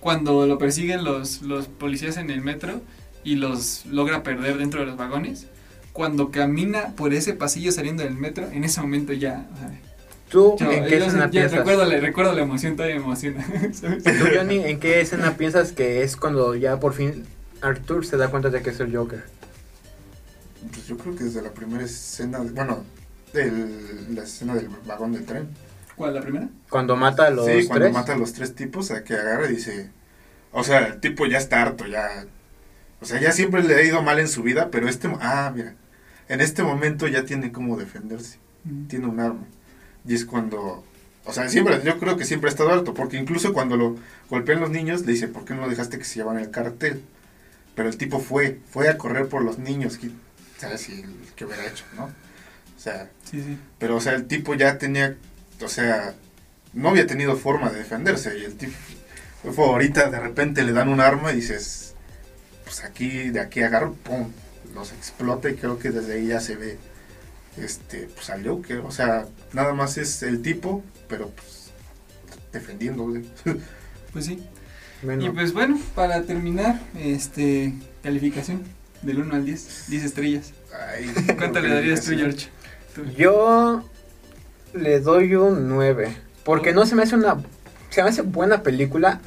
[0.00, 2.80] Cuando lo persiguen los, los policías en el metro
[3.24, 5.46] y los logra perder dentro de los vagones.
[5.92, 9.46] Cuando camina por ese pasillo saliendo del metro, en ese momento ya.
[9.54, 9.78] o sea,
[10.32, 11.58] ¿Tú yo- en qué escena piensas?
[11.58, 13.46] recuerdo, la, recuerdo la emoción, todavía me emociona.
[13.72, 14.02] ¿sabes?
[14.04, 17.24] ¿Tú, Johnny, en qué escena piensas que es cuando ya por fin
[17.60, 19.22] Arthur se da cuenta de que es el Joker?
[20.72, 22.84] Pues yo creo que desde la primera escena, de- bueno,
[23.34, 25.48] el- la escena del vagón del tren.
[25.96, 26.48] ¿Cuál, la primera?
[26.70, 27.92] Cuando mata a los sí, cuando tres.
[27.94, 29.90] mata a los tres tipos, a que agarra y dice,
[30.52, 32.24] o sea, el tipo ya está harto, ya,
[33.00, 35.74] o sea, ya siempre le ha ido mal en su vida, pero este, ah, mira,
[36.28, 38.38] en este momento ya tiene cómo defenderse,
[38.88, 39.44] tiene un arma,
[40.06, 40.84] y es cuando,
[41.24, 43.96] o sea, siempre, yo creo que siempre ha estado harto, porque incluso cuando lo
[44.30, 47.02] golpean los niños, le dice, ¿por qué no dejaste que se llevan el cartel?
[47.74, 50.10] Pero el tipo fue, fue a correr por los niños, que,
[50.58, 50.82] ¿sabes?
[50.82, 51.04] si
[51.36, 52.04] qué hubiera hecho, ¿no?
[52.04, 53.58] O sea, Sí, sí.
[53.78, 55.16] pero, o sea, el tipo ya tenía,
[55.62, 56.14] o sea,
[56.72, 58.36] no había tenido forma de defenderse.
[58.38, 58.74] Y el tipo,
[59.54, 61.94] fue ahorita de repente le dan un arma y dices,
[62.64, 64.30] pues aquí, de aquí agarro, pum,
[64.74, 66.78] los explota y creo que desde ahí ya se ve,
[67.56, 68.78] este, pues al Joker.
[68.78, 71.70] O sea, nada más es el tipo, pero pues
[72.52, 73.24] defendiéndole.
[74.12, 74.46] Pues sí.
[75.02, 77.72] Bueno, Y pues bueno, para terminar, este
[78.02, 78.62] calificación
[79.00, 80.52] del 1 al 10, 10 estrellas.
[80.70, 82.48] Ay, ¿Cuánto le darías tú, George?
[82.94, 83.04] Tú.
[83.16, 83.88] yo
[84.74, 86.14] le doy un 9.
[86.44, 87.38] Porque no se me hace una.
[87.88, 89.20] Se me hace buena película.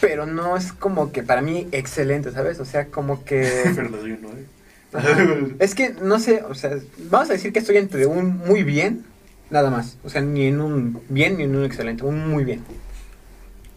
[0.00, 2.60] Pero no es como que para mí excelente, ¿sabes?
[2.60, 3.64] O sea, como que.
[3.76, 4.46] Pero le doy un nueve.
[4.92, 5.16] Ajá.
[5.58, 6.78] Es que no sé, o sea,
[7.10, 9.04] vamos a decir que estoy entre un muy bien,
[9.50, 9.98] nada más.
[10.04, 12.62] O sea, ni en un bien ni en un excelente, un muy bien.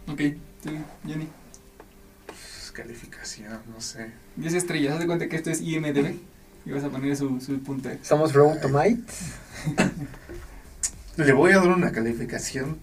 [0.07, 0.21] Ok,
[1.05, 1.27] Jenny.
[2.25, 4.11] Pues, calificación, no sé.
[4.37, 6.15] 10 estrellas, haz de cuenta que esto es IMDB.
[6.65, 7.99] Y vas a poner su, su puntaje.
[8.03, 8.99] Somos Road to Might.
[11.17, 12.77] Le voy a dar una calificación,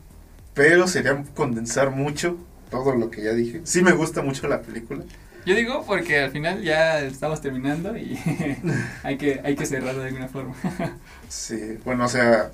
[0.54, 2.36] pero sería condensar mucho
[2.70, 3.60] todo lo que ya dije.
[3.64, 5.04] Sí me gusta mucho la película.
[5.46, 8.18] Yo digo porque al final ya estamos terminando y
[9.02, 10.54] hay que, hay que cerrar de alguna forma.
[11.28, 12.50] Sí, bueno, o sea,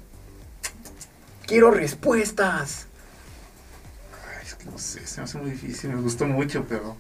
[1.47, 2.87] Quiero respuestas.
[4.13, 6.97] ay, es que no sé, se me hace muy difícil, me gustó mucho, pero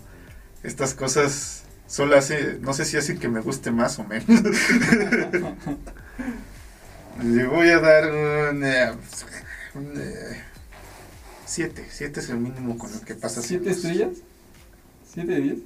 [0.62, 1.62] estas cosas
[1.92, 4.26] Solo hace, no sé si hace que me guste más o menos.
[7.22, 8.92] Le voy a dar un, eh,
[9.74, 10.42] un, eh,
[11.44, 11.86] siete.
[11.90, 13.42] Siete es el mínimo con el que pasa.
[13.42, 14.08] ¿Siete estrellas?
[15.06, 15.58] ¿Siete de diez?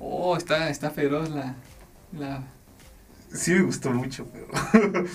[0.00, 1.54] Oh, está, está feroz la,
[2.18, 2.42] la...
[3.32, 4.46] Sí me gustó mucho, pero...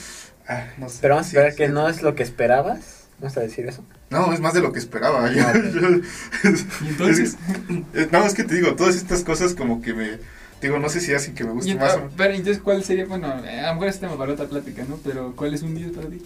[0.48, 1.00] ah, no sé.
[1.02, 1.74] Pero vamos a Sí, esperar que sí.
[1.74, 3.08] no es lo que esperabas.
[3.20, 3.84] Vamos a decir eso.
[4.10, 5.30] No, es más de lo que esperaba.
[5.34, 5.74] Yo- Ah, ok.
[5.74, 7.36] yo- Y entonces...
[7.94, 10.20] Eh, no, es que te digo, todas estas cosas como que me...
[10.62, 13.06] Digo, no sé si hacen que me guste Y, más o pero entonces, ¿cuál sería?
[13.06, 13.42] Bueno, a lo
[13.74, 14.98] mejor este tema para otra plática, ¿no?
[15.04, 16.22] Pero, ¿cuál es un 10 para ti?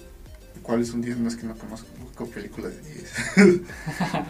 [0.62, 1.18] ¿Cuál es un 10?
[1.18, 1.88] No es que no conozco
[2.34, 3.62] películas de 10.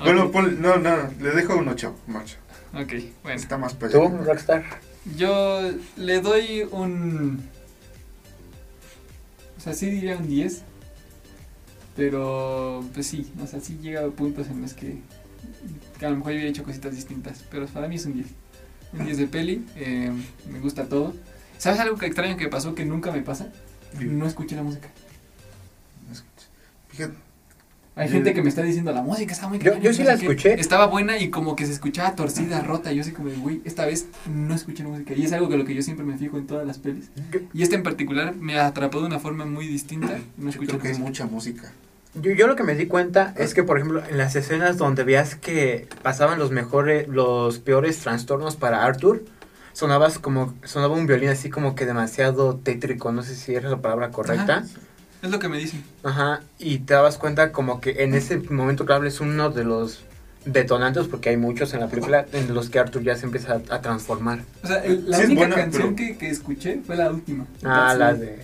[0.04, 1.96] Bueno, pon- no, no, le dejo un 8.
[2.08, 2.38] Un 8.
[2.74, 2.94] Ok,
[3.24, 3.40] bueno.
[3.40, 4.08] Está más para ¿Tú.
[4.08, 4.64] Rockstar?
[5.18, 7.42] Yo le doy un...
[9.58, 10.64] O sea, sí diría un 10.
[11.96, 15.00] Pero, pues sí, o sea, sí llega a puntos en los que,
[16.00, 17.44] que a lo mejor yo hubiera hecho cositas distintas.
[17.52, 18.28] Pero para mí es un 10.
[18.94, 20.12] Un 10 de peli, eh,
[20.50, 21.14] me gusta todo.
[21.58, 23.52] ¿Sabes algo que extraño que pasó que nunca me pasa?
[24.00, 24.88] No escuché la música.
[26.90, 27.16] Fíjate,
[27.96, 30.14] Hay Yo- gente que me está diciendo la música está muy Yo- yo sí la
[30.16, 30.26] sé qué".
[30.32, 30.54] escuché.
[30.60, 32.92] Estaba buena y como que se escuchaba torcida, rota.
[32.94, 35.14] Yo así como güey, esta vez no escuché la música.
[35.16, 37.10] Y es algo que lo que yo siempre me fijo en todas las pelis.
[37.54, 40.18] Y esta en particular me atrapó de una forma muy distinta.
[40.38, 41.08] No yo escuché creo que hay música.
[41.08, 41.74] mucha música.
[42.16, 45.04] Yo, yo lo que me di cuenta es que, por ejemplo, en las escenas donde
[45.04, 49.24] veías que pasaban los mejores, los peores trastornos para Arthur,
[49.74, 53.82] sonabas como, sonaba un violín así como que demasiado tétrico, no sé si era la
[53.82, 54.64] palabra correcta.
[55.22, 55.84] Es lo que me dicen.
[56.04, 60.00] Ajá, y te dabas cuenta como que en ese momento clave es uno de los
[60.46, 63.76] detonantes, porque hay muchos en la película, en los que Arthur ya se empieza a,
[63.76, 64.40] a transformar.
[64.64, 67.46] O sea, el- la Sí única buena, canción pero- que, que escuché fue la última.
[67.64, 68.40] Ah, la de...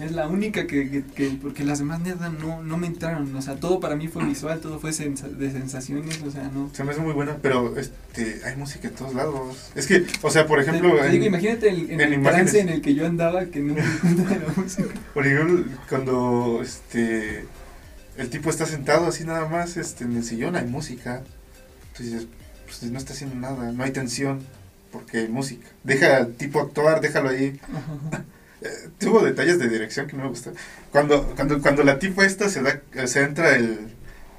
[0.00, 3.34] Es la única que, que, que- porque las demás neta no, no me entraron.
[3.36, 6.20] O sea, todo para mí fue visual, todo fue sensa- de sensaciones.
[6.22, 6.68] O sea, no.
[6.74, 9.70] Se me hace muy buena, pero este, hay música en todos lados.
[9.76, 12.22] Es que, o sea, por ejemplo, Te- te digo, en- imagínate el, en en el
[12.22, 14.88] trance en el que yo andaba que no me de la música.
[15.14, 17.44] por ejemplo, cuando este
[18.16, 21.22] el tipo está sentado así nada más este, en el sillón, hay música.
[21.92, 22.26] Entonces,
[22.66, 24.40] pues no está haciendo nada, no hay tensión,
[24.90, 25.68] porque hay música.
[25.84, 27.60] Deja al tipo actuar, déjalo ahí.
[28.64, 30.54] Eh, tuvo detalles de dirección que no me gustan.
[30.90, 33.90] Cuando, cuando, cuando la tipa esta se da, se entra el,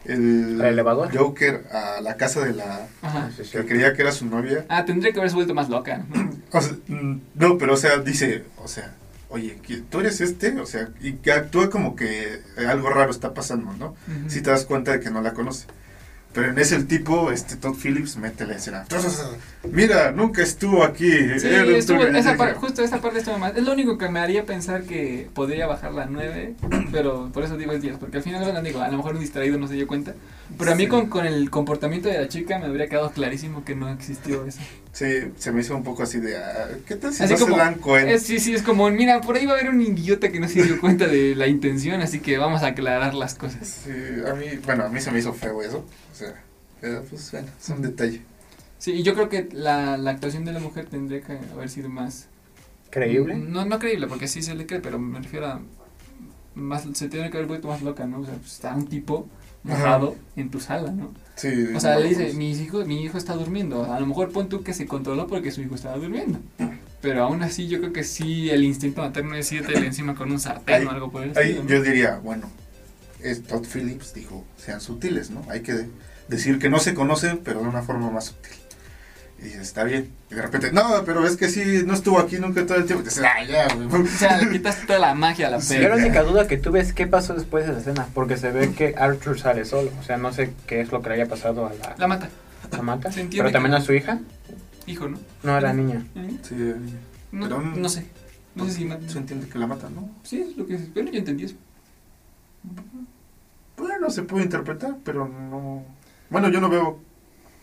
[0.06, 1.16] el, ¿El elevador?
[1.16, 3.30] Joker a la casa de la Ajá.
[3.38, 3.52] Sí, sí.
[3.52, 4.66] que creía que era su novia.
[4.68, 6.04] Ah, tendría que haberse vuelto más loca.
[6.10, 6.32] ¿no?
[6.52, 8.96] O sea, mm, no, pero o sea, dice, o sea,
[9.30, 10.60] oye, ¿qui- ¿tú eres este?
[10.60, 13.96] O sea, y que actúa como que algo raro está pasando, ¿no?
[14.28, 15.68] Si te das cuenta de que no la conoce.
[16.36, 18.84] Pero en ese el tipo, este Todd Phillips mete la escena.
[19.72, 21.10] Mira, nunca estuvo aquí.
[21.40, 22.18] Sí, era un estuvo, turno".
[22.20, 23.56] esa par- justo esa parte estuvo más.
[23.56, 26.56] Es lo único que me haría pensar que podría bajar la 9,
[26.92, 29.58] pero por eso digo el 10, porque al final digo, a lo mejor un distraído
[29.58, 30.14] no se dio cuenta.
[30.58, 30.90] Pero a mí Sí.
[30.90, 34.60] con, con el comportamiento de la chica me habría quedado clarísimo que no existió eso.
[34.94, 35.06] Sí,
[35.38, 37.62] se me hizo un poco así de, ah, ¿qué tal si Así no como- se
[37.62, 38.12] dan cuenta?
[38.14, 40.48] Es, sí, sí, es como, mira, por ahí va a haber un idiota que no
[40.48, 43.68] se dio cuenta de la intención, así que vamos a aclarar las cosas.
[43.68, 43.92] Sí,
[44.30, 45.80] a mí, bueno, a mí se me hizo feo eso.
[46.12, 46.34] O sea,
[46.80, 48.22] pero pues bueno, es un detalle.
[48.78, 51.90] Sí, y yo creo que la, la actuación de la mujer tendría que haber sido
[51.90, 52.28] más...
[52.92, 53.36] ¿Creíble?
[53.36, 55.60] No, no creíble, porque sí se le cree, pero me refiero a...
[56.54, 58.20] Más, se tiene que haber vuelto más loca, ¿no?
[58.20, 59.28] O sea, pues, está un tipo
[59.66, 61.14] mojado en tu sala, ¿no?
[61.36, 63.92] Sí, O sea, le dice, pues, mi hijo, mi hijo está durmiendo.
[63.94, 66.40] A lo mejor pon tú que se controló porque su hijo estaba durmiendo.
[67.02, 70.40] Pero aún así yo creo que sí el instinto materno es irte encima con un
[70.40, 71.70] sartén Ahí- o algo por el Ahí estilo, ¿no?
[71.70, 72.50] yo diría, bueno,
[73.22, 75.42] es Todd Phillips dijo, sean sutiles, ¿no?
[75.50, 75.88] Hay que
[76.30, 78.54] decir que no se conocen, pero de una forma más sutil.
[79.46, 80.10] Y dices, está bien.
[80.32, 83.04] Y de repente, no, pero es que sí, no estuvo aquí nunca todo el tiempo.
[83.04, 84.02] Y dices, ah, ya, güey.
[84.04, 85.76] O sea, le quitaste toda la magia a la Sí.
[85.76, 86.08] Yo la peli.
[86.08, 88.96] única duda que tuve es qué pasó después de esa escena, porque se ve que
[88.98, 91.74] Arthur sale solo, o sea, no sé qué es lo que le haya pasado a
[91.76, 92.28] la, La mata.
[92.72, 94.20] la mata, se entiende pero también que- a su hija,
[94.88, 95.20] Hijo, ¿no?
[95.44, 96.04] no a la niña.
[96.16, 96.38] ¿Eh?
[96.42, 96.56] Sí,
[97.32, 98.06] No, Pero- no sé.
[98.56, 99.08] No sé si mata.
[99.10, 100.10] se entiende que la matan, ¿no?
[100.24, 100.78] Sí, es lo que...
[100.94, 101.56] Bueno, yo entendí eso.
[103.78, 105.84] Bueno, se puede interpretar, pero no...
[106.30, 107.00] Bueno, yo no veo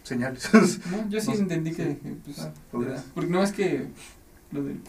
[0.02, 0.48] señales.
[0.90, 1.96] No, yo sí No entendí que...
[1.98, 3.86] que, pues, Ah, era- porque no es que...
[4.52, 4.80] Lo del...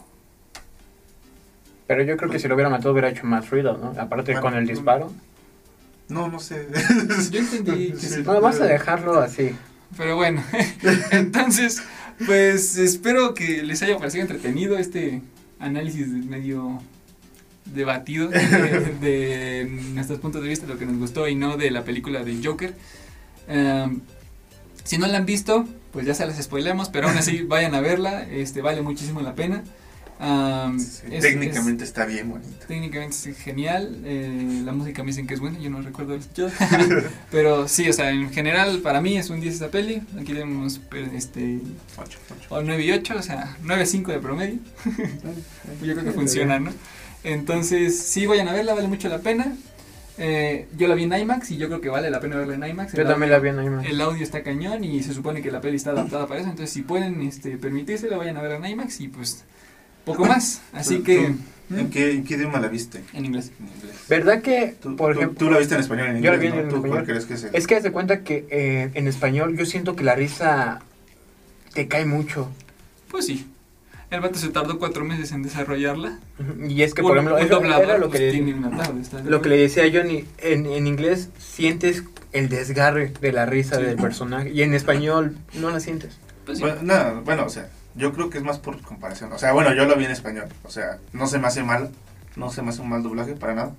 [1.86, 3.88] Pero yo creo que si lo hubiera matado hubiera hecho más ruido, ¿no?
[4.00, 5.12] Aparte Bueno, con el disparo.
[6.08, 6.66] no, no sé.
[7.30, 8.22] Yo entendí que sí.
[8.24, 9.50] No, vamos a dejarlo así.
[9.96, 10.42] Pero bueno,
[11.10, 11.82] entonces,
[12.26, 15.20] pues espero que les haya parecido entretenido este
[15.60, 16.82] análisis medio
[17.66, 18.38] debatido de,
[19.00, 19.64] de
[19.94, 22.74] nuestros puntos de vista, lo que nos gustó y no de la película de Joker.
[23.46, 24.00] Em,
[24.84, 27.80] si no la han visto, pues ya se las spoilemos, pero aún así vayan a
[27.80, 29.62] verla, este vale muchísimo la pena.
[30.20, 32.48] Am, Sí, es- técnicamente está bien bonito.
[32.60, 34.00] es- técnicamente es genial.
[34.04, 36.50] eh, la música me dicen que es buena, yo no recuerdo escuchado.
[37.32, 40.02] Pero sí, o sea, en general para mí es un 10 esta peli.
[40.16, 41.58] Aquí tenemos pues, este,
[42.00, 42.46] Ocho, ocho.
[42.54, 44.58] o 9 y 8, o sea, 9.5 de promedio.
[45.82, 46.70] Yo creo que funciona, ¿no?
[47.24, 49.56] Entonces, sí, vayan a verla, vale mucho la pena.
[50.16, 52.64] Eh, yo la vi en IMAX y yo creo que vale la pena verla en
[52.70, 52.92] IMAX.
[52.92, 53.88] Yo El también la audio- vi en IMAX.
[53.90, 56.50] El audio está cañón y se supone que la peli está adaptada para eso.
[56.50, 59.44] Entonces, si pueden este, permitírselo, vayan a ver en IMAX y pues
[60.04, 60.62] poco más.
[60.72, 61.34] Así que
[61.70, 63.02] ¿En qué, en qué idioma la viste?
[63.14, 63.50] en inglés.
[63.58, 63.96] En inglés.
[64.08, 66.52] ¿Verdad que, Tú, por tú- ejemplo, tú la viste en español en Yo la inglés,
[66.52, 66.70] vi en ¿no?
[66.70, 66.90] ¿Tú español.
[66.96, 67.50] cuál crees que es el...?
[67.56, 70.80] es que haz de cuenta que eh, en español yo siento que la risa
[71.72, 72.50] te cae mucho.
[73.10, 73.46] Pues sí.
[74.14, 76.18] El vato se tardó cuatro meses en desarrollarla.
[76.68, 78.54] Y es que, Un- por ejemplo, un eso doblador, era lo que, pues, le, tiene
[78.54, 80.24] una tarde, ¿estás de lo que le decía a Johnny.
[80.38, 83.82] En, en inglés sientes el desgarre de la risa Sí.
[83.82, 86.18] del personaje y en español no la sientes.
[86.46, 86.64] Pues sí.
[86.64, 89.32] Bueno, no, bueno, o sea, yo creo que es más por comparación.
[89.32, 90.46] O sea, bueno, yo lo vi en español.
[90.64, 91.90] O sea, no se me hace mal.
[92.36, 93.74] No se me hace un mal doblaje para nada.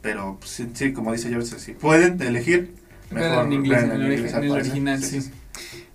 [0.00, 2.74] Pero pues, sí, sí, como dice George, si pueden elegir,
[3.10, 5.30] mejor en inglés, en el, original, sí.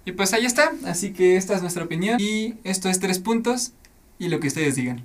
[0.08, 0.72] Y pues ahí está.
[0.86, 2.18] Así que esta es nuestra opinión.
[2.18, 3.74] Y esto es tres puntos.
[4.18, 5.04] Y lo que ustedes digan.